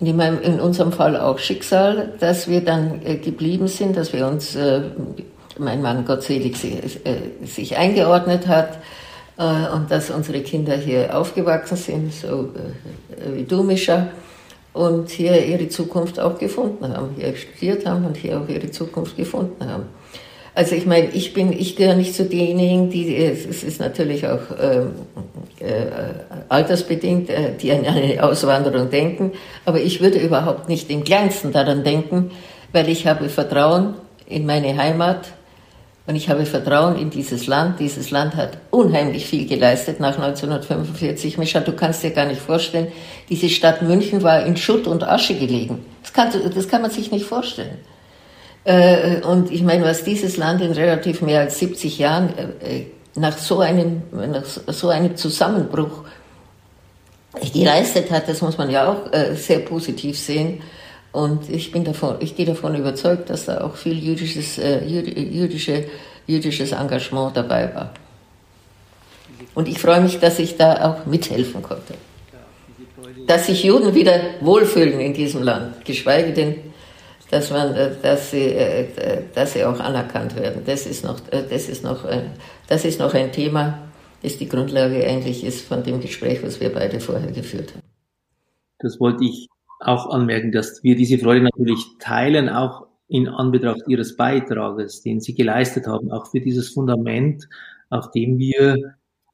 [0.00, 4.56] in, in unserem Fall auch Schicksal, dass wir dann äh, geblieben sind, dass wir uns,
[4.56, 4.82] äh,
[5.58, 8.78] mein Mann gottselig sich, äh, sich eingeordnet hat
[9.36, 12.50] und dass unsere Kinder hier aufgewachsen sind, so
[13.34, 14.06] wie du, Mischa,
[14.72, 19.16] und hier ihre Zukunft auch gefunden haben, hier studiert haben und hier auch ihre Zukunft
[19.16, 19.86] gefunden haben.
[20.54, 24.40] Also ich meine, ich bin, ich gehöre nicht zu denjenigen, die, es ist natürlich auch
[24.60, 24.92] ähm,
[25.58, 25.86] äh,
[26.48, 29.32] altersbedingt, äh, die an eine Auswanderung denken,
[29.64, 32.30] aber ich würde überhaupt nicht im kleinsten daran denken,
[32.72, 33.94] weil ich habe Vertrauen
[34.26, 35.26] in meine Heimat,
[36.06, 37.80] Und ich habe Vertrauen in dieses Land.
[37.80, 41.38] Dieses Land hat unheimlich viel geleistet nach 1945.
[41.38, 42.88] Mischa, du kannst dir gar nicht vorstellen,
[43.30, 45.84] diese Stadt München war in Schutt und Asche gelegen.
[46.02, 47.78] Das kann, das kann man sich nicht vorstellen.
[48.64, 53.36] Äh, und ich meine, was dieses Land in relativ mehr als 70 Jahren äh, nach
[53.36, 56.04] so einem, nach so einem Zusammenbruch
[57.52, 60.62] geleistet hat, das muss man ja auch äh, sehr positiv sehen.
[61.12, 65.84] Und ich bin davon, ich gehe davon überzeugt, dass da auch viel jüdisches, äh, jüdische,
[66.26, 67.94] jüdisches Engagement dabei war.
[69.54, 71.94] Und ich freue mich, dass ich da auch mithelfen konnte.
[73.26, 76.56] Dass sich Juden wieder wohlfühlen in diesem Land, geschweige denn,
[77.34, 78.86] dass, man, äh, dass, sie, äh,
[79.34, 80.62] dass sie auch anerkannt werden.
[80.64, 82.06] Das ist noch, äh, das ist noch,
[82.68, 83.88] das ist noch ein Thema,
[84.22, 87.82] das die Grundlage eigentlich ist von dem Gespräch, was wir beide vorher geführt haben.
[88.78, 89.48] Das wollte ich
[89.80, 95.34] auch anmerken, dass wir diese Freude natürlich teilen, auch in Anbetracht Ihres Beitrages, den Sie
[95.34, 97.48] geleistet haben, auch für dieses Fundament,
[97.90, 98.76] auf dem wir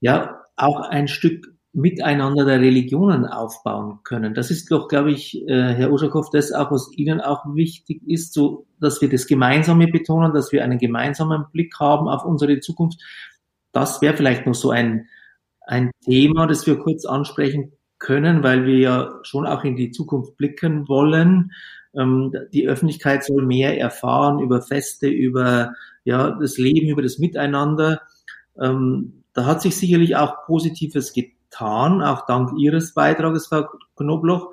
[0.00, 4.34] ja auch ein Stück Miteinander der Religionen aufbauen können.
[4.34, 8.32] Das ist doch, glaube ich, äh, Herr Uschakow, das auch, was Ihnen auch wichtig ist,
[8.32, 13.00] so, dass wir das Gemeinsame betonen, dass wir einen gemeinsamen Blick haben auf unsere Zukunft.
[13.72, 15.06] Das wäre vielleicht noch so ein,
[15.64, 20.36] ein Thema, das wir kurz ansprechen können, weil wir ja schon auch in die Zukunft
[20.36, 21.52] blicken wollen.
[21.94, 28.00] Ähm, die Öffentlichkeit soll mehr erfahren über Feste, über ja, das Leben, über das Miteinander.
[28.60, 31.36] Ähm, da hat sich sicherlich auch Positives getan,
[32.02, 34.52] auch dank Ihres Beitrages, Frau Knobloch.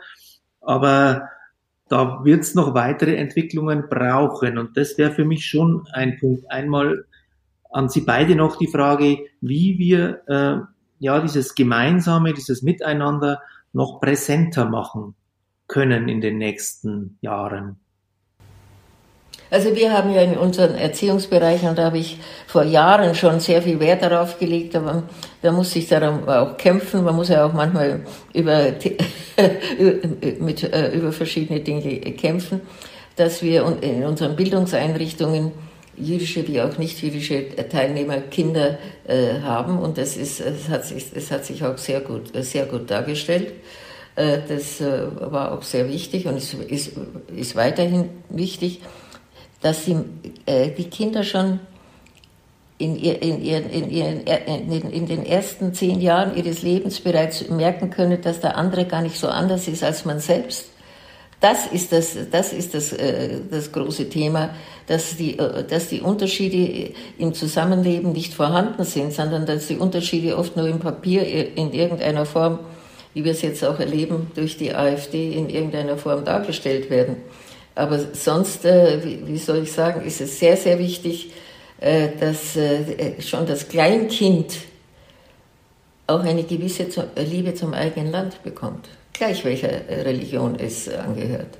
[0.62, 1.30] Aber
[1.90, 4.58] da wird es noch weitere Entwicklungen brauchen.
[4.58, 6.50] Und das wäre für mich schon ein Punkt.
[6.52, 7.06] Einmal
[7.70, 10.60] an Sie beide noch die Frage, wie wir äh,
[11.00, 13.42] ja dieses Gemeinsame, dieses Miteinander
[13.74, 15.16] noch präsenter machen
[15.68, 17.80] können in den nächsten Jahren?
[19.50, 23.62] Also wir haben ja in unseren Erziehungsbereichen, und da habe ich vor Jahren schon sehr
[23.62, 25.04] viel Wert darauf gelegt, aber
[25.42, 27.04] da muss ich darum auch kämpfen.
[27.04, 28.02] Man muss ja auch manchmal
[28.34, 28.74] über,
[30.40, 32.62] mit, äh, über verschiedene Dinge kämpfen,
[33.16, 35.54] dass wir in unseren Bildungseinrichtungen
[35.96, 39.80] jüdische wie auch nicht jüdische Teilnehmer Kinder äh, haben.
[39.80, 43.54] Und das ist es hat sich es hat sich auch sehr gut sehr gut dargestellt.
[44.16, 46.92] Äh, das äh, war auch sehr wichtig und es ist,
[47.36, 48.82] ist weiterhin wichtig
[49.62, 49.98] dass sie
[50.46, 51.60] äh, die Kinder schon
[52.78, 57.50] in, ihr, in, ihren, in, ihren, in, in den ersten zehn Jahren ihres Lebens bereits
[57.50, 60.67] merken können, dass der andere gar nicht so anders ist als man selbst
[61.39, 64.50] das ist das, das, ist das, äh, das große Thema,
[64.88, 70.38] dass die, äh, dass die Unterschiede im Zusammenleben nicht vorhanden sind, sondern dass die Unterschiede
[70.38, 71.24] oft nur im Papier
[71.56, 72.60] in irgendeiner Form,
[73.13, 77.17] wie wir es jetzt auch erleben, durch die AfD in irgendeiner Form dargestellt werden.
[77.78, 81.32] Aber sonst, äh, wie soll ich sagen, ist es sehr, sehr wichtig,
[81.80, 82.58] dass
[83.20, 84.56] schon das Kleinkind
[86.08, 91.58] auch eine gewisse Liebe zum eigenen Land bekommt gleich welcher Religion es angehört.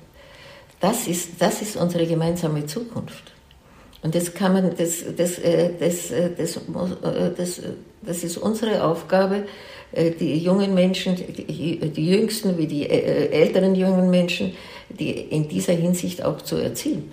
[0.80, 3.32] Das ist, das ist unsere gemeinsame Zukunft.
[4.02, 6.60] Und das kann man, das, das, äh, das, äh, das, äh,
[7.36, 7.60] das,
[8.02, 9.44] das ist unsere Aufgabe,
[9.92, 14.52] die jungen Menschen, die, jüngsten wie die älteren jungen Menschen,
[14.90, 17.10] die in dieser Hinsicht auch zu erziehen.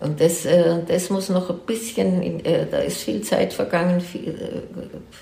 [0.00, 0.46] Und das,
[0.86, 4.02] das muss noch ein bisschen, da ist viel Zeit vergangen,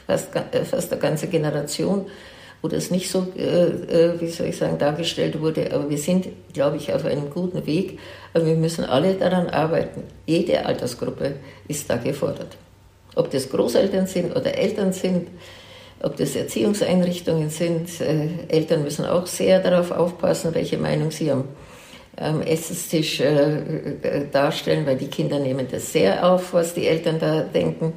[0.07, 0.29] fast,
[0.64, 2.07] fast eine ganze Generation,
[2.62, 5.72] wo das nicht so, äh, äh, wie soll ich sagen, dargestellt wurde.
[5.72, 7.98] Aber wir sind, glaube ich, auf einem guten Weg.
[8.35, 10.02] Aber wir müssen alle daran arbeiten.
[10.26, 11.37] Jede Altersgruppe
[11.68, 12.57] ist da gefordert.
[13.14, 15.29] Ob das Großeltern sind oder Eltern sind,
[16.06, 18.00] ob das Erziehungseinrichtungen sind.
[18.00, 21.44] Äh, Eltern müssen auch sehr darauf aufpassen, welche Meinung sie am,
[22.16, 23.58] am Essenstisch äh,
[24.02, 27.92] äh darstellen, weil die Kinder nehmen das sehr auf, was die Eltern da denken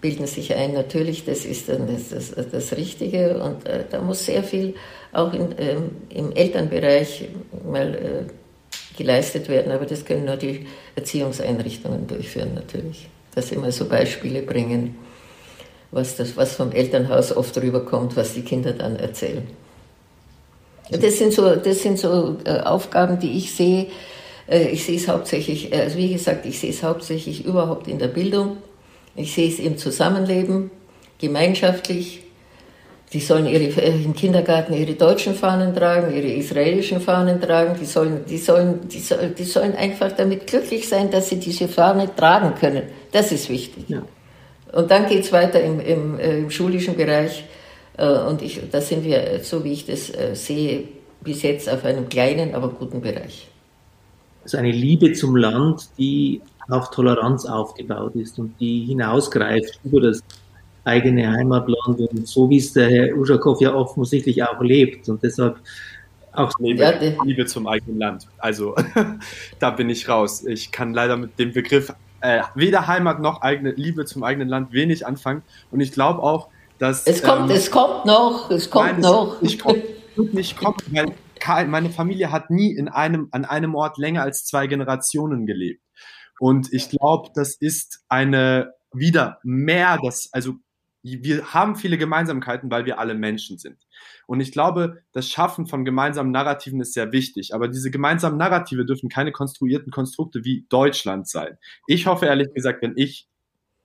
[0.00, 4.24] bilden sich ein, natürlich, das ist dann das, das, das Richtige und äh, da muss
[4.24, 4.74] sehr viel
[5.12, 7.28] auch in, ähm, im Elternbereich
[7.68, 13.72] mal äh, geleistet werden, aber das können nur die Erziehungseinrichtungen durchführen natürlich, dass sie mal
[13.72, 14.96] so Beispiele bringen,
[15.90, 19.46] was, das, was vom Elternhaus oft rüberkommt, was die Kinder dann erzählen.
[20.90, 23.88] Das sind so, das sind so äh, Aufgaben, die ich sehe.
[24.48, 27.98] Äh, ich sehe es hauptsächlich, äh, also wie gesagt, ich sehe es hauptsächlich überhaupt in
[27.98, 28.58] der Bildung
[29.18, 30.70] ich sehe es im Zusammenleben,
[31.18, 32.22] gemeinschaftlich.
[33.12, 37.76] Die sollen ihre, im Kindergarten ihre deutschen Fahnen tragen, ihre israelischen Fahnen tragen.
[37.80, 41.68] Die sollen, die, sollen, die, soll, die sollen einfach damit glücklich sein, dass sie diese
[41.68, 42.82] Fahne tragen können.
[43.10, 43.84] Das ist wichtig.
[43.88, 44.02] Ja.
[44.72, 47.44] Und dann geht es weiter im, im, äh, im, schulischen Bereich.
[47.96, 50.84] Äh, und ich, da sind wir, so wie ich das sehe,
[51.22, 53.48] bis jetzt auf einem kleinen, aber guten Bereich.
[54.44, 60.22] Also eine Liebe zum Land, die auf Toleranz aufgebaut ist und die hinausgreift über das
[60.84, 65.58] eigene Heimatland und so wie es der Herr Uschakow ja offensichtlich auch lebt und deshalb
[66.32, 68.26] auch Liebe, ja, Liebe zum eigenen Land.
[68.38, 68.74] Also
[69.58, 70.44] da bin ich raus.
[70.46, 74.72] Ich kann leider mit dem Begriff äh, weder Heimat noch eigene Liebe zum eigenen Land
[74.72, 78.92] wenig anfangen und ich glaube auch, dass es kommt, ähm, es kommt noch, es kommt
[78.92, 79.42] nein, noch.
[79.42, 79.82] Es, ich kommt,
[80.32, 84.66] nicht kommt, weil meine Familie hat nie in einem, an einem Ort länger als zwei
[84.66, 85.82] Generationen gelebt.
[86.40, 90.54] Und ich glaube, das ist eine wieder mehr, das, also
[91.02, 93.86] wir haben viele Gemeinsamkeiten, weil wir alle Menschen sind.
[94.26, 97.54] Und ich glaube, das Schaffen von gemeinsamen Narrativen ist sehr wichtig.
[97.54, 101.58] Aber diese gemeinsamen Narrative dürfen keine konstruierten Konstrukte wie Deutschland sein.
[101.86, 103.28] Ich hoffe ehrlich gesagt, wenn ich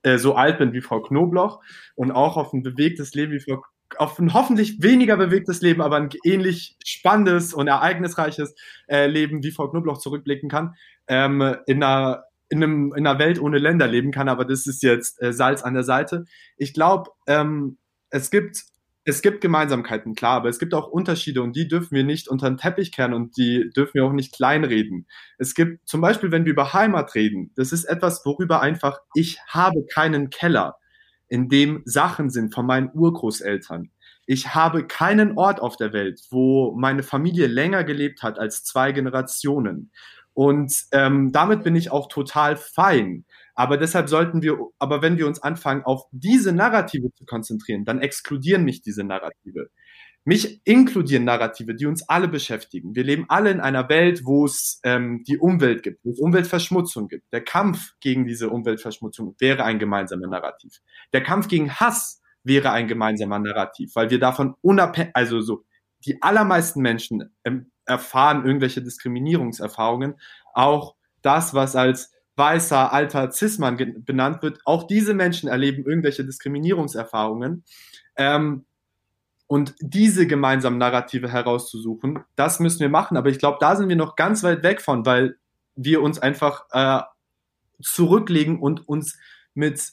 [0.01, 1.61] äh, so alt bin wie Frau Knobloch
[1.95, 3.63] und auch auf ein bewegtes Leben wie Frau
[3.97, 8.55] auf ein hoffentlich weniger bewegtes Leben, aber ein ähnlich spannendes und ereignisreiches
[8.87, 10.73] äh, Leben wie Frau Knobloch zurückblicken kann,
[11.07, 12.23] ähm, in einer
[12.53, 15.63] in, einem, in einer Welt ohne Länder leben kann, aber das ist jetzt äh, Salz
[15.63, 16.25] an der Seite.
[16.55, 17.77] Ich glaube, ähm,
[18.11, 18.63] es gibt
[19.05, 22.49] es gibt Gemeinsamkeiten, klar, aber es gibt auch Unterschiede und die dürfen wir nicht unter
[22.49, 25.07] den Teppich kehren und die dürfen wir auch nicht kleinreden.
[25.37, 29.39] Es gibt zum Beispiel, wenn wir über Heimat reden, das ist etwas, worüber einfach ich
[29.47, 30.77] habe keinen Keller,
[31.27, 33.91] in dem Sachen sind von meinen Urgroßeltern.
[34.25, 38.93] Ich habe keinen Ort auf der Welt, wo meine Familie länger gelebt hat als zwei
[38.93, 39.91] Generationen.
[40.33, 43.25] Und ähm, damit bin ich auch total fein.
[43.55, 48.01] Aber deshalb sollten wir, aber wenn wir uns anfangen, auf diese Narrative zu konzentrieren, dann
[48.01, 49.69] exkludieren mich diese Narrative.
[50.25, 52.95] Mich inkludieren Narrative, die uns alle beschäftigen.
[52.95, 57.09] Wir leben alle in einer Welt, wo es ähm, die Umwelt gibt, wo es Umweltverschmutzung
[57.09, 57.31] gibt.
[57.33, 60.79] Der Kampf gegen diese Umweltverschmutzung wäre ein gemeinsamer Narrativ.
[61.11, 65.65] Der Kampf gegen Hass wäre ein gemeinsamer Narrativ, weil wir davon unabhängig, also so,
[66.05, 70.15] die allermeisten Menschen ähm, erfahren irgendwelche Diskriminierungserfahrungen.
[70.53, 77.63] Auch das, was als weißer, alter Cis-Mann benannt wird, auch diese Menschen erleben irgendwelche Diskriminierungserfahrungen.
[78.15, 78.65] Ähm,
[79.47, 83.17] und diese gemeinsamen Narrative herauszusuchen, das müssen wir machen.
[83.17, 85.37] Aber ich glaube, da sind wir noch ganz weit weg von, weil
[85.75, 87.01] wir uns einfach äh,
[87.81, 89.17] zurücklegen und uns
[89.53, 89.91] mit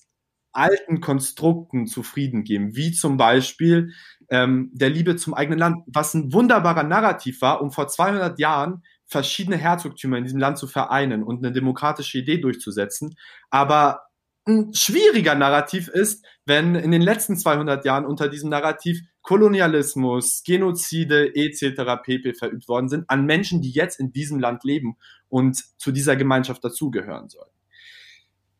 [0.53, 3.93] alten Konstrukten zufrieden geben, wie zum Beispiel
[4.31, 8.83] ähm, der Liebe zum eigenen Land, was ein wunderbarer Narrativ war, um vor 200 Jahren
[9.07, 13.17] verschiedene Herzogtümer in diesem Land zu vereinen und eine demokratische Idee durchzusetzen.
[13.51, 14.03] Aber
[14.47, 21.35] ein schwieriger Narrativ ist, wenn in den letzten 200 Jahren unter diesem Narrativ Kolonialismus, Genozide
[21.35, 22.03] etc.
[22.03, 22.35] pp.
[22.35, 24.97] verübt worden sind an Menschen, die jetzt in diesem Land leben
[25.29, 27.51] und zu dieser Gemeinschaft dazugehören sollen.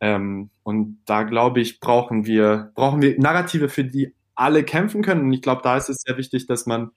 [0.01, 5.23] Ähm, und da glaube ich, brauchen wir, brauchen wir Narrative, für die alle kämpfen können.
[5.23, 6.91] Und ich glaube, da ist es sehr wichtig, dass man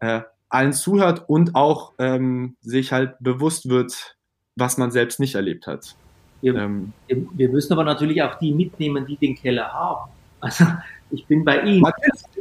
[0.00, 4.16] äh, allen zuhört und auch ähm, sich halt bewusst wird,
[4.56, 5.94] was man selbst nicht erlebt hat.
[6.40, 10.10] Wir, ähm, wir, müssen aber natürlich auch die mitnehmen, die den Keller haben.
[10.40, 10.64] Also
[11.10, 11.84] ich bin bei Ihnen.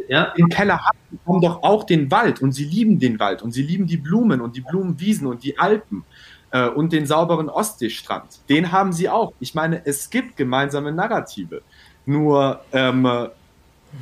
[0.08, 0.34] Ja.
[0.38, 3.64] Den Keller haben, haben doch auch den Wald und sie lieben den Wald und sie
[3.64, 6.06] lieben die Blumen und die Blumenwiesen und die Alpen
[6.52, 8.40] äh, und den sauberen Ostseestrand.
[8.50, 9.34] Den haben sie auch.
[9.40, 11.62] Ich meine, es gibt gemeinsame Narrative.
[12.06, 13.28] Nur ähm,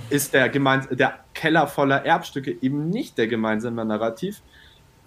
[0.09, 4.41] ist der, gemeins der Keller voller Erbstücke eben nicht der gemeinsame Narrativ.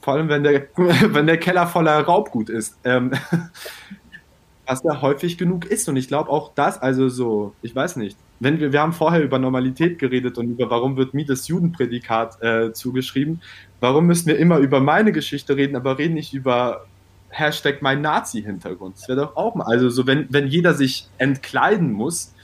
[0.00, 2.76] Vor allem, wenn der, wenn der Keller voller Raubgut ist.
[2.84, 3.12] Ähm,
[4.68, 5.88] was da häufig genug ist.
[5.88, 8.18] Und ich glaube auch das, also so, ich weiß nicht.
[8.38, 12.42] Wenn wir, wir haben vorher über Normalität geredet und über warum wird mir das Judenprädikat
[12.42, 13.40] äh, zugeschrieben.
[13.80, 16.84] Warum müssen wir immer über meine Geschichte reden, aber reden nicht über
[17.30, 18.96] Hashtag mein Nazi-Hintergrund?
[18.96, 22.34] Das wäre doch auch mal, also so, wenn, wenn jeder sich entkleiden muss,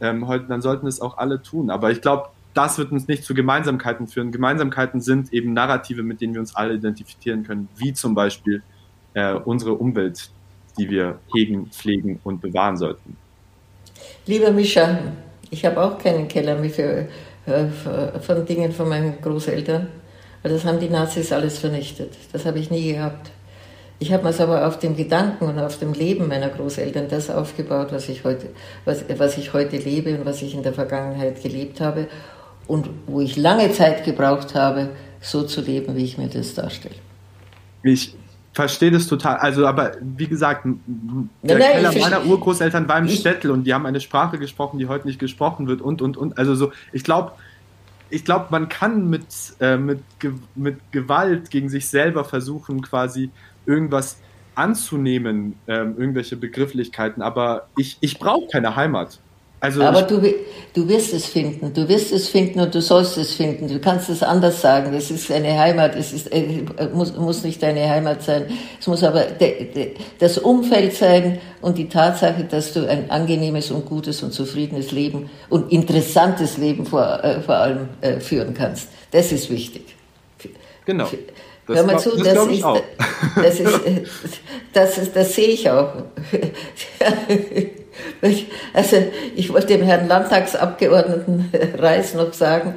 [0.00, 1.70] ähm, heute, dann sollten es auch alle tun.
[1.70, 4.32] Aber ich glaube, das wird uns nicht zu Gemeinsamkeiten führen.
[4.32, 8.62] Gemeinsamkeiten sind eben Narrative, mit denen wir uns alle identifizieren können, wie zum Beispiel
[9.14, 10.30] äh, unsere Umwelt,
[10.78, 13.16] die wir hegen, pflegen und bewahren sollten.
[14.26, 14.98] Lieber Mischa,
[15.50, 17.08] ich habe auch keinen Keller mehr für,
[17.46, 19.88] äh, von Dingen von meinen Großeltern.
[20.42, 22.16] das haben die Nazis alles vernichtet.
[22.32, 23.30] Das habe ich nie gehabt.
[23.98, 27.88] Ich habe mir aber auf dem Gedanken und auf dem Leben meiner Großeltern das aufgebaut,
[27.92, 28.48] was ich, heute,
[28.84, 32.06] was, was ich heute lebe und was ich in der Vergangenheit gelebt habe
[32.66, 34.90] und wo ich lange Zeit gebraucht habe,
[35.20, 36.96] so zu leben, wie ich mir das darstelle.
[37.82, 38.14] Ich
[38.52, 39.36] verstehe das total.
[39.36, 40.66] Also, aber wie gesagt,
[41.42, 44.88] der nein, Keller meiner Urgroßeltern war im Städtel und die haben eine Sprache gesprochen, die
[44.88, 46.36] heute nicht gesprochen wird und und und.
[46.38, 47.32] Also so, ich glaube,
[48.08, 49.26] ich glaube, man kann mit,
[49.60, 50.00] äh, mit,
[50.54, 53.30] mit Gewalt gegen sich selber versuchen, quasi
[53.66, 54.18] irgendwas
[54.54, 59.18] anzunehmen, ähm, irgendwelche Begrifflichkeiten, aber ich, ich brauche keine Heimat.
[59.58, 60.20] Also Aber du,
[60.74, 63.68] du wirst es finden, du wirst es finden und du sollst es finden.
[63.68, 64.92] Du kannst es anders sagen.
[64.92, 66.62] Es ist eine Heimat, es ist, äh,
[66.92, 68.46] muss, muss nicht deine Heimat sein.
[68.78, 73.70] Es muss aber de, de, das Umfeld sein und die Tatsache, dass du ein angenehmes
[73.70, 78.88] und gutes und zufriedenes Leben und interessantes Leben vor, äh, vor allem äh, führen kannst.
[79.10, 79.96] Das ist wichtig.
[80.84, 81.08] Genau.
[81.66, 82.64] Das Hör mal zu, das, das, ist,
[83.36, 83.80] das, ist,
[84.72, 85.92] das, ist, das sehe ich auch.
[88.74, 88.96] Also
[89.34, 92.74] ich wollte dem Herrn Landtagsabgeordneten Reis noch sagen,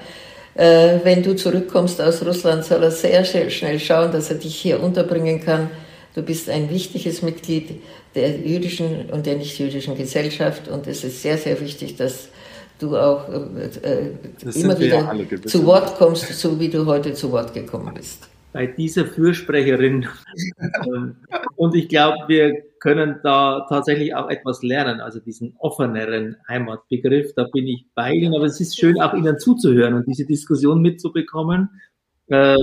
[0.56, 4.82] äh, wenn du zurückkommst aus Russland, soll er sehr schnell schauen, dass er dich hier
[4.82, 5.70] unterbringen kann.
[6.16, 7.82] Du bist ein wichtiges Mitglied
[8.16, 12.30] der jüdischen und der nicht-jüdischen Gesellschaft und es ist sehr, sehr wichtig, dass
[12.80, 15.14] du auch äh, immer wieder
[15.46, 20.08] zu Wort kommst, so wie du heute zu Wort gekommen bist bei dieser Fürsprecherin.
[21.56, 27.34] und ich glaube, wir können da tatsächlich auch etwas lernen, also diesen offeneren Heimatbegriff.
[27.36, 30.82] Da bin ich bei Ihnen, aber es ist schön, auch Ihnen zuzuhören und diese Diskussion
[30.82, 31.70] mitzubekommen.
[32.28, 32.56] Äh,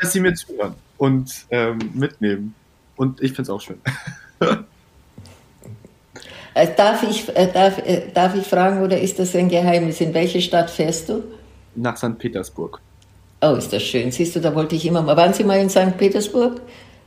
[0.00, 2.54] Dass Sie mir zuhören und ähm, mitnehmen.
[2.96, 3.78] Und ich finde es auch schön.
[6.54, 10.02] Äh, darf, ich, äh, darf, äh, darf ich fragen, oder ist das ein Geheimnis?
[10.02, 11.24] In welche Stadt fährst du?
[11.74, 12.18] Nach St.
[12.18, 12.78] Petersburg.
[13.44, 14.12] Oh, ist das schön.
[14.12, 15.16] Siehst du, da wollte ich immer mal.
[15.16, 15.98] Waren Sie mal in St.
[15.98, 16.60] Petersburg,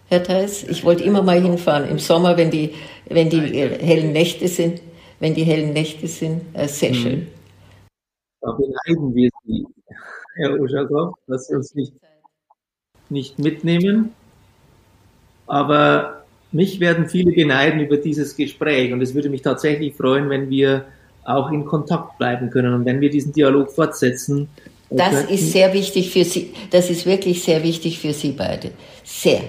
[0.10, 0.64] Herr Theis?
[0.64, 1.90] Ich wollte immer mal hinfahren.
[1.90, 2.74] Im Sommer, wenn die,
[3.06, 4.82] wenn die hellen Nächte sind.
[5.22, 6.42] Wenn die hellen Nächte sind.
[6.54, 6.96] Äh, sehr mhm.
[6.96, 7.28] schön.
[8.42, 9.66] Da beneiden wir Sie,
[10.36, 11.94] Herr Uschakow, dass Sie uns nicht,
[13.10, 14.14] nicht mitnehmen.
[15.48, 18.92] Aber mich werden viele beneiden über dieses Gespräch.
[18.92, 20.84] Und es würde mich tatsächlich freuen, wenn wir
[21.24, 24.50] auch in Kontakt bleiben können und wenn wir diesen Dialog fortsetzen
[24.90, 26.54] das ist sehr wichtig für Sie.
[26.72, 28.72] Das ist wirklich sehr wichtig für Sie beide.
[29.04, 29.42] Sehr.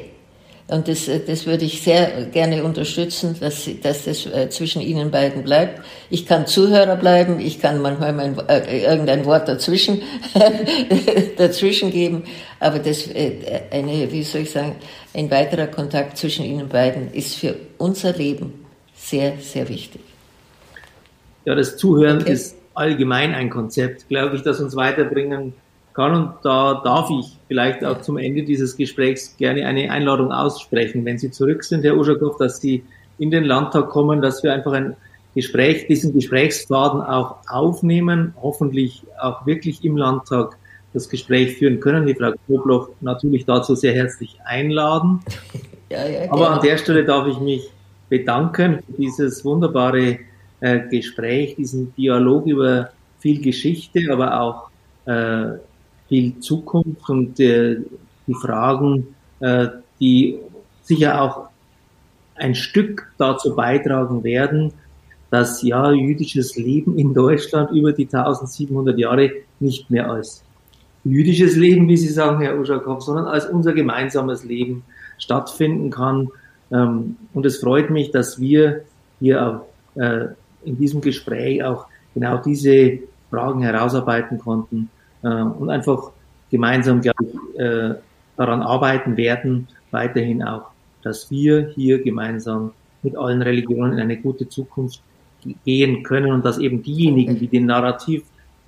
[0.68, 5.44] Und das, das würde ich sehr gerne unterstützen, dass, dass das äh, zwischen Ihnen beiden
[5.44, 5.80] bleibt.
[6.10, 10.02] Ich kann Zuhörer bleiben, ich kann manchmal mein, äh, irgendein Wort dazwischen,
[11.36, 12.24] dazwischen geben,
[12.58, 14.74] aber das, äh, eine, wie soll ich sagen,
[15.14, 18.64] ein weiterer Kontakt zwischen Ihnen beiden ist für unser Leben
[18.96, 20.00] sehr, sehr wichtig.
[21.44, 22.32] Ja, das Zuhören okay.
[22.32, 25.54] ist allgemein ein Konzept, glaube ich, das uns weiterbringen
[25.94, 26.14] kann.
[26.14, 31.18] Und da darf ich vielleicht auch zum Ende dieses Gesprächs gerne eine Einladung aussprechen, wenn
[31.18, 32.84] Sie zurück sind, Herr Uschakow, dass Sie
[33.18, 34.94] in den Landtag kommen, dass wir einfach ein
[35.34, 40.56] Gespräch, diesen Gesprächsfaden auch aufnehmen, hoffentlich auch wirklich im Landtag
[40.94, 42.06] das Gespräch führen können.
[42.06, 45.20] Die Frau Knobloch natürlich dazu sehr herzlich einladen.
[45.90, 47.70] Ja, ja, Aber an der Stelle darf ich mich
[48.08, 50.18] bedanken für dieses wunderbare
[50.60, 54.70] äh, Gespräch, diesen Dialog über viel Geschichte, aber auch
[55.06, 55.58] äh,
[56.08, 57.78] viel Zukunft und äh,
[58.26, 59.68] die Fragen, äh,
[60.00, 60.38] die
[60.82, 61.48] sicher auch
[62.34, 64.72] ein Stück dazu beitragen werden,
[65.30, 70.44] dass ja jüdisches Leben in Deutschland über die 1700 Jahre nicht mehr als
[71.04, 74.84] jüdisches Leben, wie Sie sagen, Herr Uschakow, sondern als unser gemeinsames Leben
[75.18, 76.28] stattfinden kann.
[76.70, 78.82] Ähm, und es freut mich, dass wir
[79.20, 80.28] hier auch äh,
[80.66, 82.98] in diesem Gespräch auch genau diese
[83.30, 84.90] Fragen herausarbeiten konnten
[85.22, 86.12] äh, und einfach
[86.50, 87.94] gemeinsam, glaube ich, äh,
[88.36, 90.70] daran arbeiten werden, weiterhin auch,
[91.02, 95.00] dass wir hier gemeinsam mit allen Religionen in eine gute Zukunft
[95.64, 98.24] gehen können und dass eben diejenigen, die den Narrativ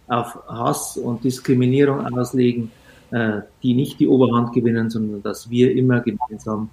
[0.07, 2.71] auf Hass und Diskriminierung auslegen,
[3.11, 6.71] äh, die nicht die Oberhand gewinnen, sondern dass wir immer gemeinsam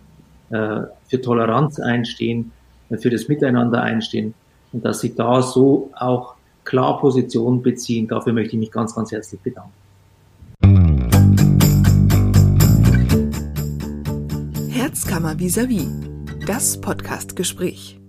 [0.50, 2.52] äh, für Toleranz einstehen,
[2.90, 4.34] äh, für das Miteinander einstehen
[4.76, 8.08] und dass Sie da so auch klar Position beziehen.
[8.08, 9.72] Dafür möchte ich mich ganz, ganz herzlich bedanken.
[14.70, 15.88] Herzkammer vis-à-vis.
[16.46, 18.00] Das Podcastgespräch.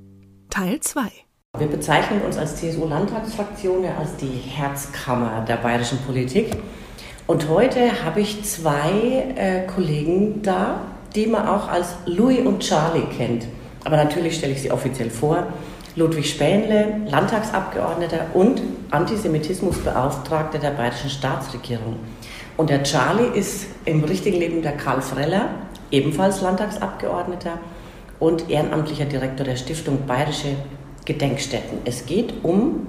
[0.51, 1.03] Teil 2.
[1.59, 6.57] Wir bezeichnen uns als CSU-Landtagsfraktion ja als die Herzkammer der bayerischen Politik.
[7.29, 10.81] Und heute habe ich zwei äh, Kollegen da,
[11.14, 13.47] die man auch als Louis und Charlie kennt.
[13.85, 15.47] Aber natürlich stelle ich sie offiziell vor.
[15.97, 21.97] Ludwig Spähnle, Landtagsabgeordneter und Antisemitismusbeauftragter der bayerischen Staatsregierung.
[22.59, 25.49] Und der Charlie ist im richtigen Leben der Karl Freller,
[25.90, 27.59] ebenfalls Landtagsabgeordneter
[28.18, 30.57] und ehrenamtlicher Direktor der Stiftung Bayerische
[31.07, 31.78] Gedenkstätten.
[31.86, 32.88] Es geht um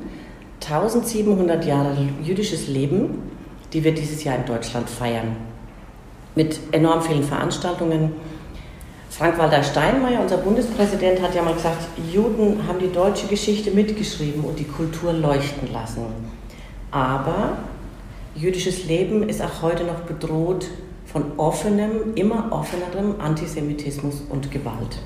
[0.61, 3.21] 1700 Jahre jüdisches Leben,
[3.71, 5.37] die wir dieses Jahr in Deutschland feiern.
[6.35, 8.13] Mit enorm vielen Veranstaltungen,
[9.17, 14.59] Frank-Walter Steinmeier, unser Bundespräsident, hat ja mal gesagt, Juden haben die deutsche Geschichte mitgeschrieben und
[14.59, 16.05] die Kultur leuchten lassen.
[16.91, 17.57] Aber
[18.35, 20.67] jüdisches Leben ist auch heute noch bedroht
[21.07, 24.99] von offenem, immer offenerem Antisemitismus und Gewalt.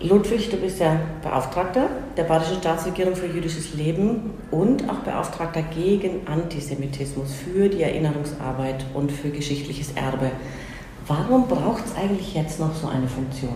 [0.00, 6.26] Ludwig, du bist ja Beauftragter der Badischen Staatsregierung für jüdisches Leben und auch Beauftragter gegen
[6.26, 10.32] Antisemitismus, für die Erinnerungsarbeit und für geschichtliches Erbe.
[11.06, 13.52] Warum braucht es eigentlich jetzt noch so eine Funktion?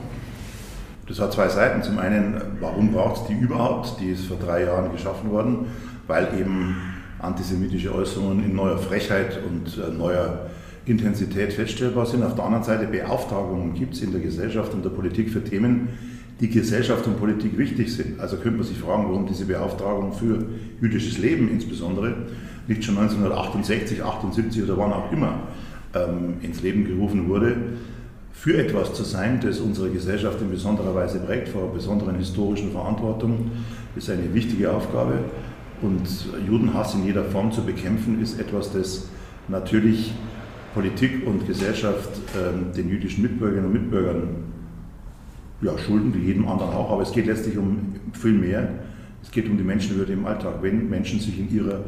[1.06, 1.82] Das hat zwei Seiten.
[1.82, 3.98] Zum einen, warum braucht es die überhaupt?
[4.00, 5.66] Die ist vor drei Jahren geschaffen worden,
[6.06, 6.76] weil eben
[7.18, 10.50] antisemitische Äußerungen in neuer Frechheit und äh, neuer
[10.84, 12.22] Intensität feststellbar sind.
[12.22, 15.88] Auf der anderen Seite Beauftragungen gibt es in der Gesellschaft und der Politik für Themen,
[16.40, 18.20] die Gesellschaft und Politik wichtig sind.
[18.20, 20.44] Also könnte man sich fragen, warum diese Beauftragung für
[20.80, 22.14] jüdisches Leben insbesondere
[22.68, 25.40] nicht schon 1968, 78 oder wann auch immer
[25.94, 27.56] ähm, ins Leben gerufen wurde,
[28.32, 33.50] für etwas zu sein, das unsere Gesellschaft in besonderer Weise prägt, vor besonderen historischen Verantwortung,
[33.96, 35.18] ist eine wichtige Aufgabe.
[35.82, 36.06] Und
[36.46, 39.08] Judenhass in jeder Form zu bekämpfen, ist etwas, das
[39.48, 40.12] natürlich
[40.74, 44.28] Politik und Gesellschaft ähm, den jüdischen Mitbürgerinnen und Mitbürgern
[45.60, 48.68] ja, schulden, wie jedem anderen auch, aber es geht letztlich um viel mehr.
[49.22, 50.54] Es geht um die Menschenwürde im Alltag.
[50.62, 51.80] Wenn Menschen sich in, ihrer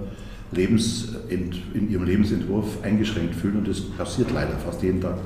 [0.52, 5.16] Lebens, in ihrem Lebensentwurf eingeschränkt fühlen, und das passiert leider fast jeden Tag.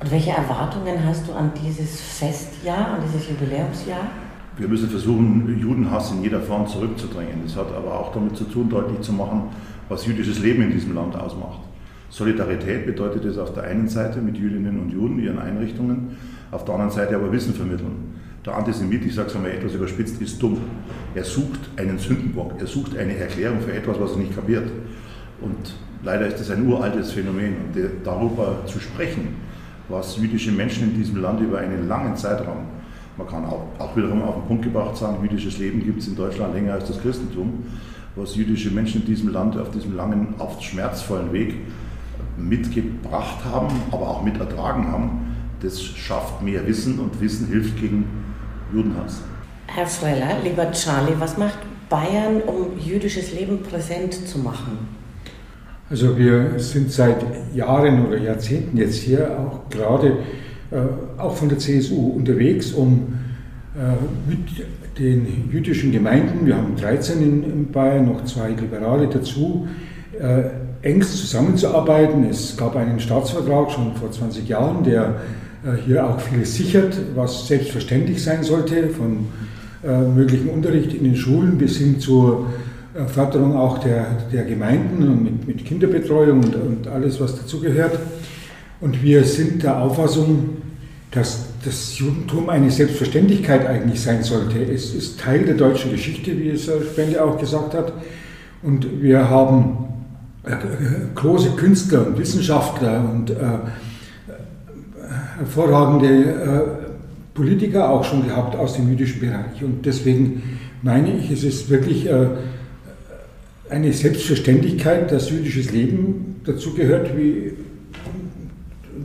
[0.00, 4.10] Und welche Erwartungen hast du an dieses Festjahr, an dieses Jubiläumsjahr?
[4.56, 7.42] Wir müssen versuchen, Judenhass in jeder Form zurückzudrängen.
[7.44, 9.44] Das hat aber auch damit zu tun, deutlich zu machen,
[9.88, 11.60] was jüdisches Leben in diesem Land ausmacht.
[12.10, 16.16] Solidarität bedeutet es auf der einen Seite mit Jüdinnen und Juden, ihren Einrichtungen,
[16.50, 18.19] auf der anderen Seite aber Wissen vermitteln.
[18.46, 20.56] Der Antisemit, ich sage es einmal etwas überspitzt, ist dumm.
[21.14, 24.66] Er sucht einen Sündenbock, er sucht eine Erklärung für etwas, was er nicht kapiert.
[25.42, 27.56] Und leider ist das ein uraltes Phänomen.
[27.66, 29.36] Und darüber zu sprechen,
[29.90, 32.64] was jüdische Menschen in diesem Land über einen langen Zeitraum,
[33.18, 36.16] man kann auch, auch wiederum auf den Punkt gebracht sagen, jüdisches Leben gibt es in
[36.16, 37.64] Deutschland länger als das Christentum,
[38.16, 41.56] was jüdische Menschen in diesem Land auf diesem langen, oft schmerzvollen Weg
[42.38, 48.06] mitgebracht haben, aber auch mit ertragen haben, das schafft mehr Wissen und Wissen hilft gegen
[48.72, 49.22] Judenhass.
[49.66, 51.58] Herr Freller, lieber Charlie, was macht
[51.88, 54.78] Bayern, um jüdisches Leben präsent zu machen?
[55.88, 57.16] Also wir sind seit
[57.54, 60.18] Jahren oder Jahrzehnten jetzt hier auch gerade
[60.70, 60.76] äh,
[61.18, 63.18] auch von der CSU unterwegs, um
[63.74, 64.66] äh, mit
[64.98, 69.66] den jüdischen Gemeinden, wir haben 13 in, in Bayern, noch zwei Liberale dazu,
[70.20, 70.50] äh,
[70.82, 72.24] engst zusammenzuarbeiten.
[72.28, 75.12] Es gab einen Staatsvertrag schon vor 20 Jahren, der äh,
[75.84, 79.26] hier auch vieles sichert, was selbstverständlich sein sollte, von
[79.82, 82.46] äh, möglichen Unterricht in den Schulen bis hin zur
[82.94, 87.98] äh, Förderung auch der, der Gemeinden mit, mit Kinderbetreuung und, und alles, was dazugehört.
[88.80, 90.56] Und wir sind der Auffassung,
[91.10, 94.62] dass das Judentum eine Selbstverständlichkeit eigentlich sein sollte.
[94.62, 97.92] Es ist Teil der deutschen Geschichte, wie es Spende auch gesagt hat.
[98.62, 99.88] Und wir haben
[101.14, 103.34] große Künstler und Wissenschaftler und äh,
[105.40, 109.62] hervorragende äh, Politiker auch schon gehabt aus dem jüdischen Bereich.
[109.62, 110.42] Und deswegen
[110.82, 112.26] meine ich, es ist wirklich äh,
[113.70, 117.52] eine Selbstverständlichkeit, dass jüdisches Leben dazu gehört, wie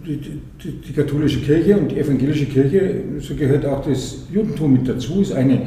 [0.06, 0.18] die,
[0.62, 5.22] die, die, katholische Kirche und die evangelische Kirche, so gehört auch das Judentum mit dazu,
[5.22, 5.62] ist eine,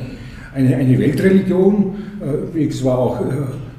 [0.54, 1.94] eine, eine Weltreligion.
[2.54, 3.20] Äh, es war auch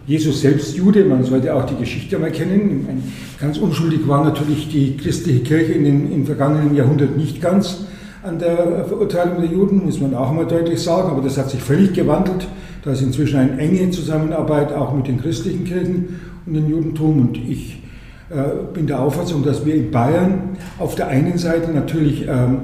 [0.10, 3.04] Jesus selbst Jude, man sollte auch die Geschichte mal kennen.
[3.40, 7.86] Ganz unschuldig war natürlich die christliche Kirche in den, im vergangenen Jahrhundert nicht ganz
[8.24, 11.62] an der Verurteilung der Juden, muss man auch mal deutlich sagen, aber das hat sich
[11.62, 12.48] völlig gewandelt.
[12.84, 17.38] Da ist inzwischen eine enge Zusammenarbeit auch mit den christlichen Kirchen und dem Judentum und
[17.38, 17.84] ich
[18.32, 22.62] äh, bin der Auffassung, dass wir in Bayern auf der einen Seite natürlich ähm,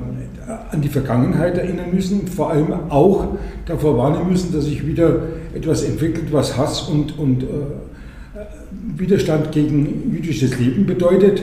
[0.72, 3.28] an die Vergangenheit erinnern müssen, vor allem auch
[3.68, 5.20] davor warnen müssen, dass sich wieder
[5.56, 7.48] etwas entwickelt, was Hass und, und äh,
[8.98, 11.42] Widerstand gegen jüdisches Leben bedeutet,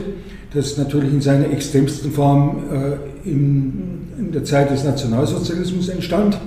[0.53, 3.73] das natürlich in seiner extremsten Form äh, in,
[4.19, 6.37] in, der Zeit des Nationalsozialismus entstand,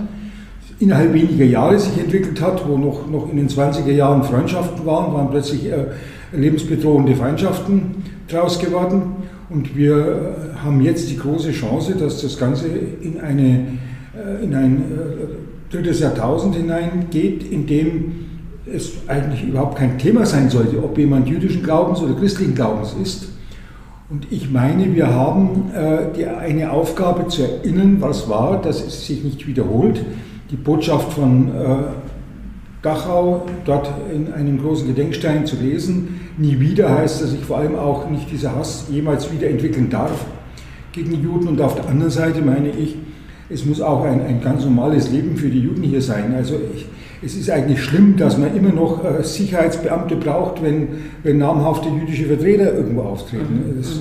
[0.79, 5.13] innerhalb weniger Jahre sich entwickelt hat, wo noch, noch in den 20er Jahren Freundschaften waren,
[5.13, 5.87] waren plötzlich äh,
[6.33, 9.03] lebensbedrohende Feindschaften draus geworden.
[9.49, 13.67] Und wir äh, haben jetzt die große Chance, dass das Ganze in, eine,
[14.15, 14.85] äh, in ein
[15.69, 18.27] äh, drittes Jahrtausend hineingeht, in dem
[18.73, 23.29] es eigentlich überhaupt kein Thema sein sollte, ob jemand jüdischen Glaubens oder christlichen Glaubens ist.
[24.09, 29.07] Und ich meine, wir haben äh, die, eine Aufgabe zu erinnern, was war, dass es
[29.07, 30.05] sich nicht wiederholt.
[30.51, 31.53] Die Botschaft von äh,
[32.83, 36.21] Dachau, dort in einem großen Gedenkstein zu lesen.
[36.39, 40.25] Nie wieder heißt, dass sich vor allem auch nicht dieser Hass jemals wieder entwickeln darf
[40.93, 41.49] gegen Juden.
[41.49, 42.97] Und auf der anderen Seite meine ich,
[43.49, 46.35] es muss auch ein, ein ganz normales Leben für die Juden hier sein.
[46.37, 46.87] Also ich,
[47.25, 50.89] es ist eigentlich schlimm, dass man immer noch äh, Sicherheitsbeamte braucht, wenn,
[51.23, 53.79] wenn namhafte jüdische Vertreter irgendwo auftreten.
[53.81, 54.01] Es,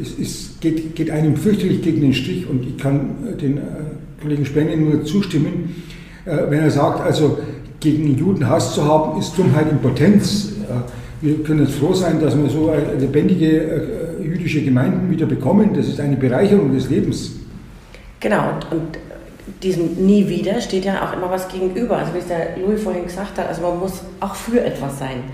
[0.00, 3.10] es, es geht, geht einem fürchterlich gegen den Strich und ich kann
[3.40, 3.60] den
[4.20, 5.74] Kollegen Spenge nur zustimmen,
[6.24, 7.38] wenn er sagt, also
[7.80, 10.52] gegen Juden Hass zu haben, ist Dummheit Impotenz.
[11.20, 13.86] Wir können jetzt froh sein, dass wir so lebendige
[14.22, 15.70] jüdische Gemeinden wieder bekommen.
[15.74, 17.32] Das ist eine Bereicherung des Lebens.
[18.24, 18.98] Genau, und, und
[19.62, 21.98] diesem Nie wieder steht ja auch immer was gegenüber.
[21.98, 25.24] Also wie es der Louis vorhin gesagt hat, also man muss auch für etwas sein.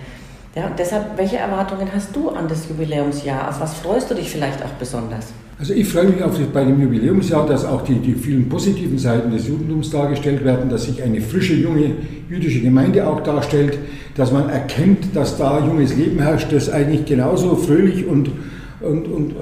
[0.57, 3.49] Ja, und deshalb, welche Erwartungen hast du an das Jubiläumsjahr?
[3.49, 5.29] Auf was freust du dich vielleicht auch besonders?
[5.57, 8.99] Also ich freue mich auf das, bei dem Jubiläumsjahr, dass auch die, die vielen positiven
[8.99, 11.93] Seiten des Judentums dargestellt werden, dass sich eine frische, junge
[12.29, 13.79] jüdische Gemeinde auch darstellt,
[14.17, 18.33] dass man erkennt, dass da junges Leben herrscht, das eigentlich genauso fröhlich und,
[18.81, 19.35] und, und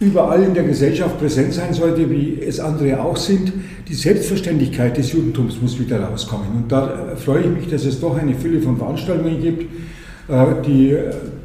[0.00, 3.52] überall in der Gesellschaft präsent sein sollte, wie es andere auch sind.
[3.86, 6.48] Die Selbstverständlichkeit des Judentums muss wieder rauskommen.
[6.56, 9.62] Und da freue ich mich, dass es doch eine Fülle von Veranstaltungen gibt,
[10.28, 10.96] äh, die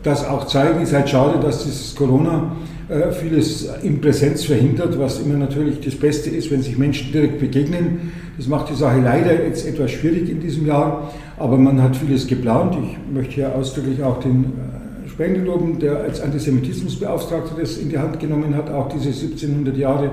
[0.03, 0.81] das auch zeigen.
[0.81, 2.55] Es ist halt schade, dass dieses Corona
[2.87, 7.39] äh, vieles in Präsenz verhindert, was immer natürlich das Beste ist, wenn sich Menschen direkt
[7.39, 8.11] begegnen.
[8.37, 12.27] Das macht die Sache leider jetzt etwas schwierig in diesem Jahr, aber man hat vieles
[12.27, 12.77] geplant.
[12.83, 14.84] Ich möchte hier ausdrücklich auch den äh,
[15.15, 20.11] Sprengeloben, der als Antisemitismusbeauftragter das in die Hand genommen hat, auch diese 1700 Jahre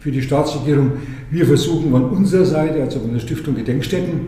[0.00, 0.92] für die Staatsregierung.
[1.30, 4.20] Wir versuchen von unserer Seite, also von der Stiftung Gedenkstätten,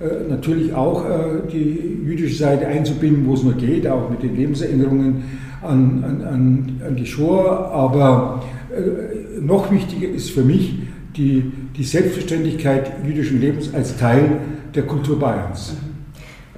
[0.00, 4.36] äh, natürlich auch äh, die jüdische Seite einzubinden, wo es nur geht, auch mit den
[4.36, 5.24] Lebenserinnerungen
[5.60, 7.70] an, an, an die Shoah.
[7.70, 10.78] Aber äh, noch wichtiger ist für mich
[11.14, 14.38] die, die Selbstverständlichkeit jüdischen Lebens als Teil
[14.74, 15.74] der Kultur Bayerns.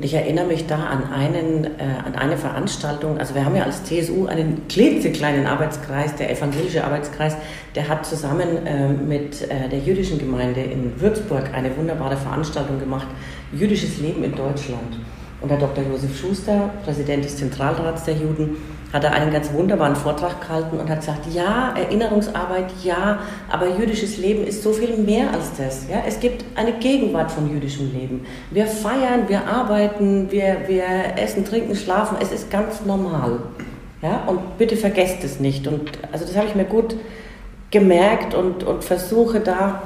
[0.00, 1.68] Und ich erinnere mich da an, einen, äh,
[2.06, 7.36] an eine Veranstaltung, also wir haben ja als TSU einen klitzekleinen Arbeitskreis, der evangelische Arbeitskreis,
[7.74, 13.08] der hat zusammen äh, mit äh, der jüdischen Gemeinde in Würzburg eine wunderbare Veranstaltung gemacht,
[13.52, 14.98] Jüdisches Leben in Deutschland.
[15.42, 15.84] Und der Dr.
[15.84, 18.56] Josef Schuster, Präsident des Zentralrats der Juden,
[18.92, 24.18] hat er einen ganz wunderbaren Vortrag gehalten und hat gesagt, ja, Erinnerungsarbeit, ja, aber jüdisches
[24.18, 25.86] Leben ist so viel mehr als das.
[25.88, 26.02] Ja?
[26.06, 28.26] Es gibt eine Gegenwart von jüdischem Leben.
[28.50, 30.84] Wir feiern, wir arbeiten, wir, wir
[31.16, 33.38] essen, trinken, schlafen, es ist ganz normal.
[34.02, 34.24] Ja?
[34.26, 35.68] Und bitte vergesst es nicht.
[35.68, 36.96] Und also das habe ich mir gut
[37.70, 39.82] gemerkt und, und versuche da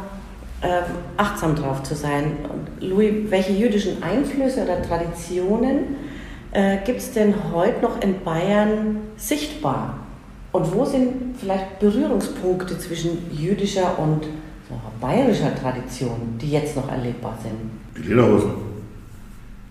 [0.63, 0.81] äh,
[1.19, 2.39] achtsam drauf zu sein.
[2.51, 5.97] Und Louis, welche jüdischen Einflüsse oder Traditionen
[6.55, 9.99] äh, gibt es denn heute noch in Bayern sichtbar?
[10.53, 14.29] Und wo sind vielleicht Berührungspunkte zwischen jüdischer und
[15.01, 17.55] bayerischer Tradition, die jetzt noch erlebbar sind?
[17.97, 18.51] Die Lederhosen.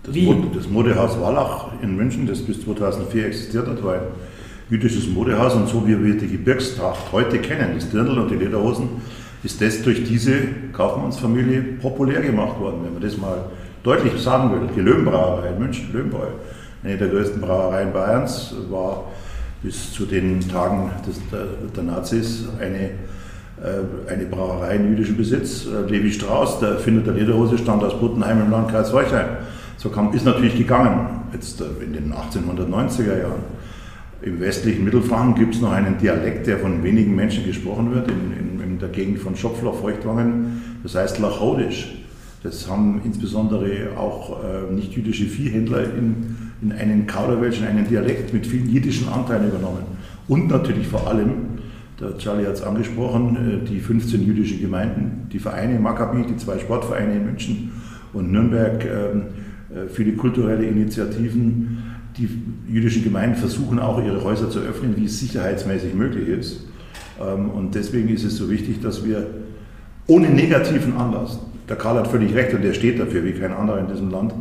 [0.02, 4.00] Das, Mod, das Modehaus Wallach in München, das bis 2004 existiert hat, war ein
[4.68, 8.88] jüdisches Modehaus und so wie wir die Gebirgstracht heute kennen, das Dirndl und die Lederhosen,
[9.42, 10.32] ist das durch diese
[10.72, 13.46] Kaufmannsfamilie populär gemacht worden, wenn man das mal
[13.82, 14.68] deutlich sagen will.
[14.76, 16.28] Die Löwenbrauerei in München, Löwenbräu,
[16.84, 19.04] eine der größten Brauereien Bayerns, war
[19.62, 25.66] bis zu den Tagen des, der, der, Nazis eine, äh, eine Brauerei in jüdischem Besitz.
[25.66, 29.28] Äh, Levi Strauss, der Erfinder der Lederhose, stammt aus Buttenheim im Landkreis Forchheim.
[29.78, 33.54] So kam, ist natürlich gegangen, jetzt äh, in den 1890er Jahren.
[34.20, 38.32] Im westlichen Mittelfranken gibt es noch einen Dialekt, der von wenigen Menschen gesprochen wird, in,
[38.38, 40.80] in, in der Gegend von Schopfloch, Feuchtwangen.
[40.82, 41.94] Das heißt Lachodisch.
[42.42, 48.46] Das haben insbesondere auch äh, nicht-jüdische Viehhändler in, in einen Kauderwelsch, in einen Dialekt mit
[48.46, 49.84] vielen jiddischen Anteilen übernommen.
[50.28, 51.30] Und natürlich vor allem,
[52.00, 56.58] der Charlie hat es angesprochen, äh, die 15 jüdischen Gemeinden, die Vereine Maccabi, die zwei
[56.58, 57.72] Sportvereine in München
[58.12, 59.22] und Nürnberg, ähm,
[59.70, 61.78] äh, viele kulturelle Initiativen.
[62.16, 62.28] Die
[62.68, 66.66] jüdischen Gemeinden versuchen auch ihre Häuser zu öffnen, wie es sicherheitsmäßig möglich ist.
[67.20, 69.26] Ähm, und deswegen ist es so wichtig, dass wir
[70.06, 71.38] ohne negativen Anlass,
[71.68, 74.34] der Karl hat völlig recht und der steht dafür wie kein anderer in diesem Land,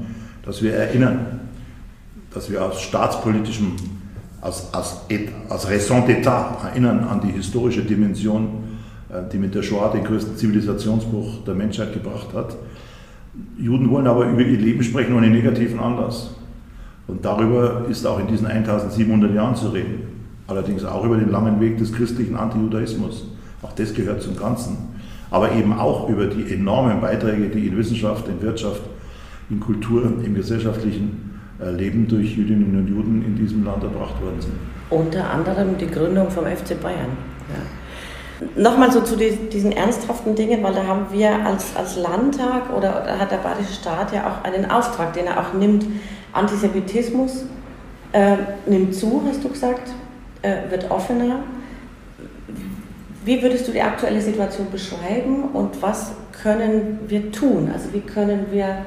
[0.46, 1.40] dass wir erinnern,
[2.34, 3.74] dass wir aus staatspolitischem,
[4.42, 5.02] aus, aus,
[5.50, 8.48] aus Raison d'Etat erinnern an die historische Dimension,
[9.10, 12.56] äh, die mit der Shoah den größten Zivilisationsbruch der Menschheit gebracht hat.
[13.58, 16.36] Juden wollen aber über ihr Leben sprechen ohne negativen Anlass.
[17.08, 20.04] Und darüber ist auch in diesen 1700 Jahren zu reden.
[20.48, 23.28] Allerdings auch über den langen Weg des christlichen Antijudaismus.
[23.62, 24.78] Auch das gehört zum Ganzen
[25.34, 28.82] aber eben auch über die enormen Beiträge, die in Wissenschaft, in Wirtschaft,
[29.50, 34.54] in Kultur, im gesellschaftlichen Leben durch Jüdinnen und Juden in diesem Land erbracht worden sind.
[34.90, 37.18] Unter anderem die Gründung vom FC Bayern.
[37.50, 38.62] Ja.
[38.62, 43.20] Nochmal so zu diesen ernsthaften Dingen, weil da haben wir als, als Landtag oder, oder
[43.20, 45.86] hat der Bayerische Staat ja auch einen Auftrag, den er auch nimmt.
[46.34, 47.46] Antisemitismus
[48.12, 48.36] äh,
[48.66, 49.94] nimmt zu, hast du gesagt,
[50.42, 51.40] äh, wird offener.
[53.24, 56.12] Wie würdest du die aktuelle Situation beschreiben und was
[56.44, 57.70] können wir tun?
[57.72, 58.86] Also wie können wir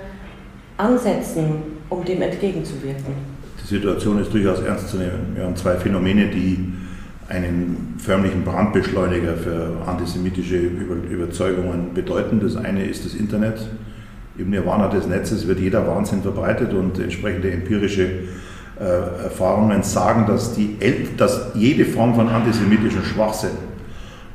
[0.77, 3.37] ansetzen, um dem entgegenzuwirken?
[3.63, 5.35] Die Situation ist durchaus ernst zu nehmen.
[5.35, 6.73] Wir haben zwei Phänomene, die
[7.29, 12.41] einen förmlichen Brandbeschleuniger für antisemitische Überzeugungen bedeuten.
[12.41, 13.59] Das eine ist das Internet.
[14.39, 18.05] Im Nirvana des Netzes wird jeder Wahnsinn verbreitet und entsprechende empirische
[18.79, 20.77] äh, Erfahrungen sagen, dass, die
[21.17, 23.57] dass jede Form von antisemitischem Schwachsinn,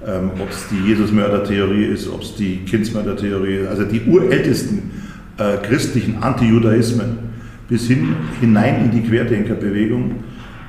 [0.05, 4.91] ähm, ob es die Jesus-Mörder-Theorie ist, ob es die Kindsmörder-Theorie also die urältesten
[5.37, 7.30] äh, christlichen Antijudaismen
[7.71, 10.15] bis hin hinein in die Querdenkerbewegung,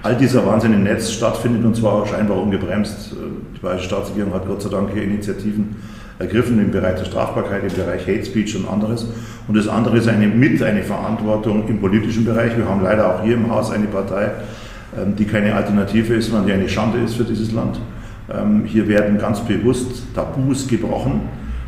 [0.04, 3.16] all dieser Wahnsinn im Netz stattfindet und zwar scheinbar ungebremst.
[3.56, 5.74] Die Bayerische Staatsregierung hat Gott sei Dank hier Initiativen
[6.20, 9.08] ergriffen im Bereich der Strafbarkeit, im Bereich Hate Speech und anderes.
[9.48, 12.56] Und das andere ist eine, mit eine Verantwortung im politischen Bereich.
[12.56, 14.30] Wir haben leider auch hier im Haus eine Partei,
[14.96, 17.80] ähm, die keine Alternative ist, sondern die eine Schande ist für dieses Land.
[18.32, 21.22] Ähm, hier werden ganz bewusst Tabus gebrochen,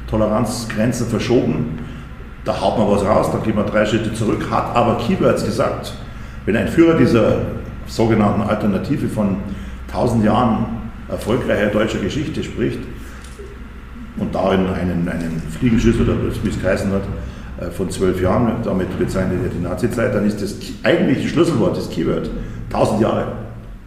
[0.09, 1.81] Toleranzgrenzen verschoben.
[2.45, 5.95] Da haut man was raus, da geht man drei Schritte zurück, hat aber Keywords gesagt.
[6.45, 7.39] Wenn ein Führer dieser
[7.87, 9.37] sogenannten Alternative von
[9.91, 10.67] tausend Jahren
[11.09, 12.81] erfolgreicher deutscher Geschichte spricht
[14.19, 17.03] und darin einen, einen Fliegenschiss oder wie es geheißen hat,
[17.61, 21.89] äh, von zwölf Jahren, damit bezeichnet er die Nazizeit, dann ist das eigentliche Schlüsselwort, das
[21.89, 22.31] Keyword,
[22.71, 23.33] tausend Jahre,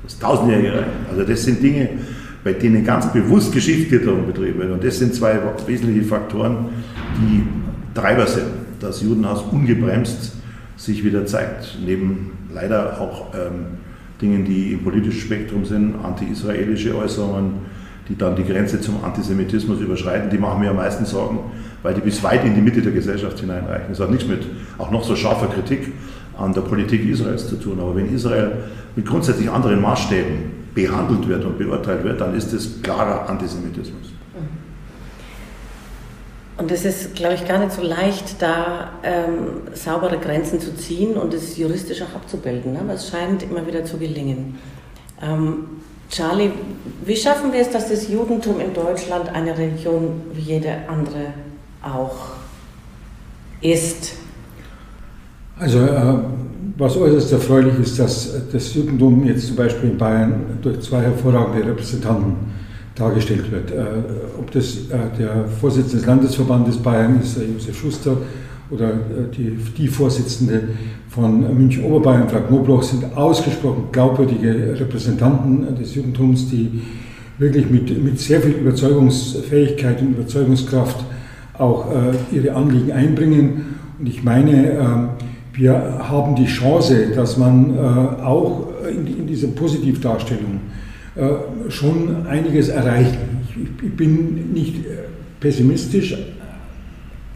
[0.04, 0.86] das tausendjährige Reich.
[1.12, 1.90] Also das sind Dinge,
[2.44, 4.72] bei denen ganz bewusst Geschichtsklitterung betrieben wird.
[4.72, 6.70] Und das sind zwei wesentliche Faktoren,
[7.18, 7.44] die
[7.98, 8.46] Treiber sind,
[8.80, 10.34] dass Judenhaus ungebremst
[10.76, 11.80] sich wieder zeigt.
[11.84, 13.80] Neben leider auch ähm,
[14.22, 17.54] Dingen, die im politischen Spektrum sind, anti-israelische Äußerungen,
[18.08, 21.40] die dann die Grenze zum Antisemitismus überschreiten, die machen mir am meisten Sorgen,
[21.82, 23.88] weil die bis weit in die Mitte der Gesellschaft hineinreichen.
[23.90, 24.46] Das hat nichts mit
[24.78, 25.92] auch noch so scharfer Kritik
[26.38, 27.80] an der Politik Israels zu tun.
[27.80, 28.52] Aber wenn Israel
[28.96, 34.17] mit grundsätzlich anderen Maßstäben behandelt wird und beurteilt wird, dann ist es klarer Antisemitismus.
[36.58, 41.16] Und es ist, glaube ich, gar nicht so leicht, da ähm, saubere Grenzen zu ziehen
[41.16, 42.74] und es juristisch auch abzubilden.
[42.74, 42.80] Ne?
[42.80, 44.58] Aber es scheint immer wieder zu gelingen.
[45.22, 45.66] Ähm,
[46.10, 46.52] Charlie,
[47.06, 51.34] wie schaffen wir es, dass das Judentum in Deutschland eine Religion wie jede andere
[51.84, 52.16] auch
[53.62, 54.14] ist?
[55.60, 56.14] Also, äh,
[56.78, 61.68] was äußerst erfreulich ist, dass das Judentum jetzt zum Beispiel in Bayern durch zwei hervorragende
[61.68, 62.36] Repräsentanten
[62.98, 63.72] dargestellt wird.
[63.72, 63.84] Äh,
[64.40, 68.18] ob das äh, der Vorsitzende des Landesverbandes Bayern ist, Josef Schuster,
[68.70, 70.70] oder äh, die, die Vorsitzende
[71.10, 76.82] von München-Oberbayern, Frau Knobloch, sind ausgesprochen glaubwürdige Repräsentanten des Judentums, die
[77.38, 81.06] wirklich mit, mit sehr viel Überzeugungsfähigkeit und Überzeugungskraft
[81.58, 81.88] auch
[82.32, 83.76] ihre Anliegen einbringen.
[84.00, 84.86] Und ich meine, äh,
[85.54, 85.74] wir
[86.08, 87.80] haben die Chance, dass man
[88.24, 90.60] auch in, in dieser Positivdarstellung
[91.18, 93.18] äh, schon einiges erreichen.
[93.50, 95.08] Ich, bin nicht äh,
[95.40, 96.16] pessimistisch.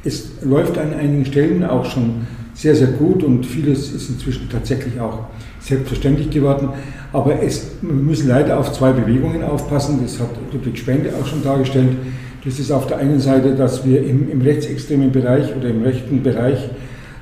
[0.03, 4.99] Es läuft an einigen Stellen auch schon sehr, sehr gut und vieles ist inzwischen tatsächlich
[4.99, 5.25] auch
[5.59, 6.69] selbstverständlich geworden.
[7.11, 9.99] Aber es, wir müssen leider auf zwei Bewegungen aufpassen.
[10.03, 11.97] Das hat Ludwig Spende auch schon dargestellt.
[12.45, 16.21] Das ist auf der einen Seite, dass wir im, im rechtsextremen Bereich oder im rechten
[16.23, 16.69] Bereich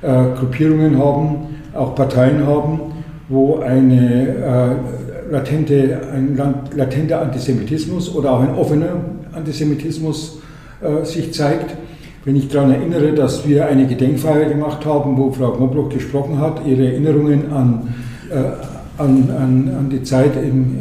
[0.02, 2.80] äh, Gruppierungen haben, auch Parteien haben,
[3.28, 4.99] wo eine äh,
[5.30, 6.38] latente, ein
[6.74, 10.40] latenter Antisemitismus oder auch ein offener Antisemitismus
[10.80, 11.76] äh, sich zeigt.
[12.24, 16.66] Wenn ich daran erinnere, dass wir eine Gedenkfeier gemacht haben, wo Frau Knobloch gesprochen hat,
[16.66, 17.94] ihre Erinnerungen an,
[18.30, 20.76] äh, an, an, an, die Zeit in,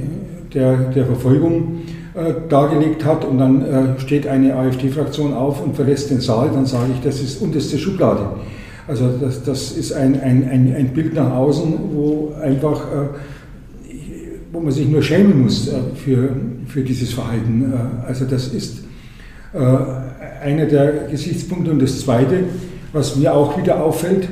[0.54, 1.82] der, der Verfolgung
[2.14, 6.66] äh, dargelegt hat und dann äh, steht eine AfD-Fraktion auf und verlässt den Saal, dann
[6.66, 8.22] sage ich, das ist unterste Schublade.
[8.88, 13.08] Also das, das ist ein, ein, ein, ein Bild nach außen, wo einfach äh,
[14.52, 16.36] wo man sich nur schämen muss äh, für,
[16.68, 17.74] für dieses Verhalten.
[17.74, 18.80] Äh, also das ist
[19.54, 21.72] äh, einer der Gesichtspunkte.
[21.72, 22.45] Und das Zweite,
[22.93, 24.28] was mir auch wieder auffällt,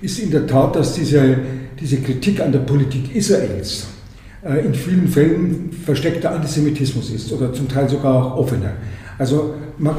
[0.00, 1.38] ist in der Tat, dass diese,
[1.80, 3.86] diese Kritik an der Politik Israels
[4.62, 8.72] in vielen Fällen versteckter Antisemitismus ist oder zum Teil sogar auch offener.
[9.16, 9.54] Also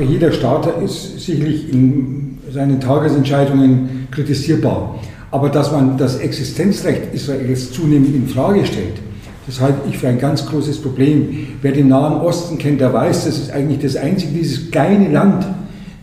[0.07, 4.99] jeder Staater ist sicherlich in seinen Tagesentscheidungen kritisierbar.
[5.32, 9.01] Aber dass man das Existenzrecht Israels zunehmend in Frage stellt,
[9.48, 11.48] das halte ich für ein ganz großes Problem.
[11.62, 15.46] Wer den Nahen Osten kennt, der weiß, das ist eigentlich das einzige, dieses kleine Land,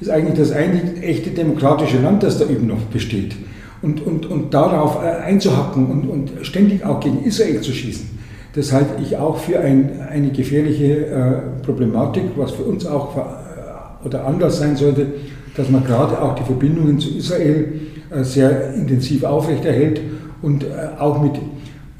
[0.00, 3.34] ist eigentlich das einzige echte demokratische Land, das da eben noch besteht.
[3.82, 8.10] Und, und, und darauf äh, einzuhacken und, und ständig auch gegen Israel zu schießen,
[8.54, 14.06] das halte ich auch für ein, eine gefährliche äh, Problematik, was für uns auch äh,
[14.06, 15.06] oder anders sein sollte,
[15.56, 17.72] dass man gerade auch die Verbindungen zu Israel
[18.10, 20.00] äh, sehr intensiv aufrechterhält
[20.42, 20.68] und äh,
[20.98, 21.34] auch mit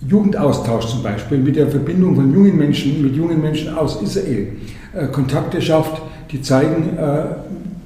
[0.09, 4.49] Jugendaustausch zum Beispiel, mit der Verbindung von jungen Menschen mit jungen Menschen aus Israel
[4.95, 7.25] äh, Kontakte schafft, die zeigen, äh,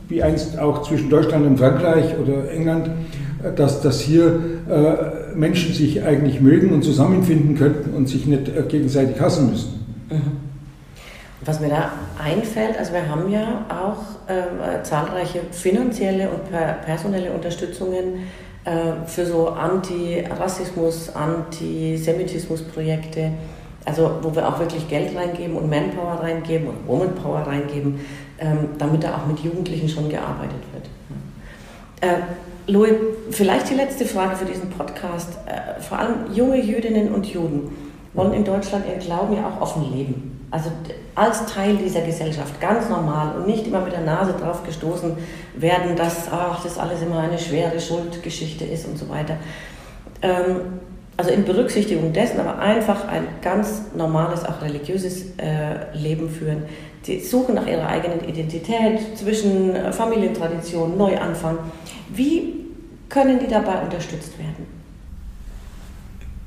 [0.09, 2.89] wie einst auch zwischen Deutschland und Frankreich oder England,
[3.43, 4.41] äh, dass, dass hier
[5.35, 9.87] Menschen sich eigentlich mögen und zusammenfinden könnten und sich nicht gegenseitig hassen müssen.
[10.11, 10.47] Mhm.
[11.45, 17.31] Was mir da einfällt, also wir haben ja auch äh, zahlreiche finanzielle und per personelle
[17.31, 18.25] Unterstützungen
[18.67, 23.31] äh, für so Anti-Rassismus, Antisemitismus-Projekte,
[23.85, 28.01] also wo wir auch wirklich Geld reingeben und Manpower reingeben und Womanpower reingeben,
[28.41, 30.89] ähm, damit da auch mit Jugendlichen schon gearbeitet wird.
[32.01, 32.23] Äh,
[32.67, 32.95] Louis,
[33.31, 35.39] vielleicht die letzte Frage für diesen Podcast.
[35.47, 37.71] Äh, vor allem junge Jüdinnen und Juden
[38.15, 40.36] wollen in Deutschland ihren Glauben ja auch offen leben.
[40.51, 40.71] Also
[41.15, 45.17] als Teil dieser Gesellschaft, ganz normal und nicht immer mit der Nase drauf gestoßen
[45.57, 49.37] werden, dass ach, das alles immer eine schwere Schuldgeschichte ist und so weiter.
[50.23, 50.81] Ähm,
[51.17, 56.65] also in Berücksichtigung dessen, aber einfach ein ganz normales, auch religiöses äh, Leben führen.
[57.03, 61.59] Sie suchen nach ihrer eigenen Identität zwischen äh, Familientradition, Neuanfang.
[62.13, 62.67] Wie
[63.09, 64.76] können die dabei unterstützt werden?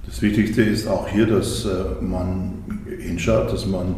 [0.09, 2.53] Das Wichtigste ist auch hier, dass äh, man
[2.99, 3.93] hinschaut, dass man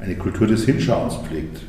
[0.00, 1.60] eine Kultur des Hinschauens pflegt.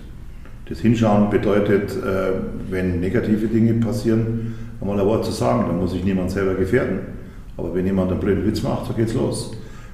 [0.70, 2.32] Das Hinschauen bedeutet, äh,
[2.70, 7.00] wenn negative Dinge passieren, einmal ein Wort zu sagen, dann muss sich niemand selber gefährden.
[7.58, 9.52] Aber wenn jemand einen blöden Witz macht, so geht's los.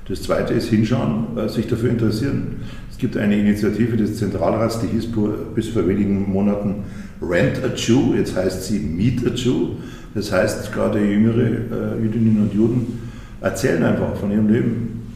[0.07, 2.57] Das zweite ist hinschauen, äh, sich dafür interessieren.
[2.91, 5.07] Es gibt eine Initiative des Zentralrats, die hieß
[5.55, 6.83] bis vor wenigen Monaten
[7.19, 9.69] Rent a Jew, jetzt heißt sie Meet a Jew.
[10.13, 13.06] Das heißt, gerade jüngere Jüdinnen und Juden
[13.41, 15.13] erzählen einfach von ihrem Leben,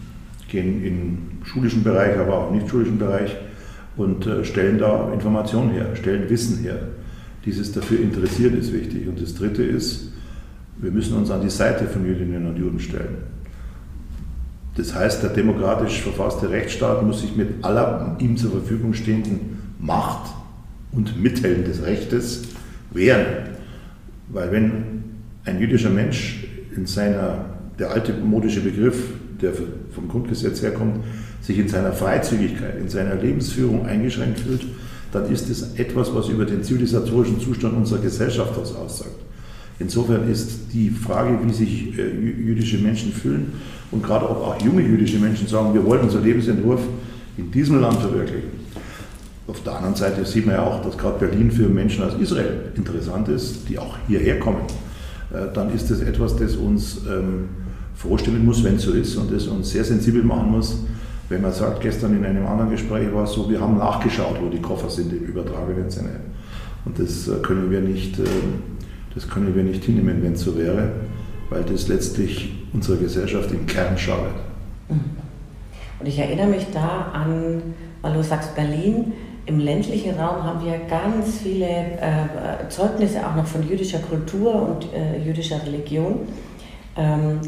[0.50, 3.36] gehen im schulischen Bereich, aber auch nicht schulischen Bereich
[3.98, 6.80] und äh, stellen da Informationen her, stellen Wissen her.
[7.46, 9.08] Dieses dafür interessieren ist wichtig.
[9.08, 10.12] Und das Dritte ist,
[10.78, 13.18] wir müssen uns an die Seite von Jüdinnen und Juden stellen.
[14.76, 20.32] Das heißt, der demokratisch verfasste Rechtsstaat muss sich mit aller ihm zur Verfügung stehenden Macht
[20.92, 22.44] und Mitteln des Rechtes
[22.92, 23.50] wehren.
[24.30, 25.04] Weil wenn
[25.46, 27.46] ein jüdischer Mensch in seiner
[27.82, 28.96] der alte modische Begriff,
[29.42, 31.04] der vom Grundgesetz herkommt,
[31.42, 34.66] sich in seiner Freizügigkeit, in seiner Lebensführung eingeschränkt fühlt,
[35.12, 39.16] dann ist es etwas, was über den zivilisatorischen Zustand unserer Gesellschaft aus aussagt.
[39.80, 43.54] Insofern ist die Frage, wie sich äh, jüdische Menschen fühlen
[43.90, 46.82] und gerade ob auch junge jüdische Menschen sagen, wir wollen unser Lebensentwurf
[47.36, 48.62] in diesem Land verwirklichen.
[49.48, 52.72] Auf der anderen Seite sieht man ja auch, dass gerade Berlin für Menschen aus Israel
[52.76, 54.62] interessant ist, die auch hierher kommen.
[55.34, 57.50] Äh, dann ist das etwas, das uns ähm,
[57.96, 60.78] vorstellen muss, wenn es so ist und es uns sehr sensibel machen muss,
[61.30, 64.50] wenn man sagt, gestern in einem anderen Gespräch war es so, wir haben nachgeschaut, wo
[64.50, 66.20] die Koffer sind im übertragenen Sinne.
[66.86, 68.24] Und das äh, können wir nicht, äh,
[69.16, 70.92] das können wir nicht hinnehmen, wenn es so wäre,
[71.50, 74.34] weil das letztlich unserer Gesellschaft im Kern schadet.
[74.90, 75.00] Mhm.
[76.00, 77.62] Und ich erinnere mich da an,
[78.02, 79.14] weil du sagst Berlin,
[79.46, 84.88] im ländlichen Raum haben wir ganz viele äh, Zeugnisse auch noch von jüdischer Kultur und
[84.94, 86.20] äh, jüdischer Religion.
[86.96, 87.40] Ähm,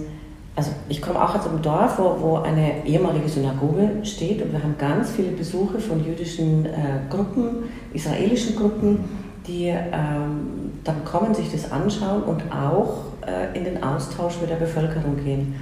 [0.55, 4.61] also ich komme auch aus einem Dorf, wo, wo eine ehemalige Synagoge steht und wir
[4.61, 6.69] haben ganz viele Besuche von jüdischen äh,
[7.09, 8.99] Gruppen, israelischen Gruppen,
[9.47, 14.55] die ähm, dann kommen, sich das anschauen und auch äh, in den Austausch mit der
[14.55, 15.55] Bevölkerung gehen.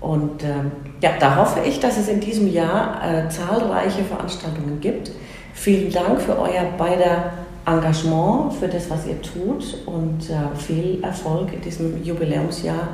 [0.00, 0.70] Und ähm,
[1.02, 5.10] ja, da hoffe ich, dass es in diesem Jahr äh, zahlreiche Veranstaltungen gibt.
[5.52, 7.32] Vielen Dank für euer beider
[7.66, 12.88] Engagement, für das, was ihr tut und äh, viel Erfolg in diesem Jubiläumsjahr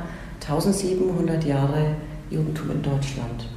[0.47, 1.95] 1700 Jahre
[2.29, 3.49] Judentum in Deutschland.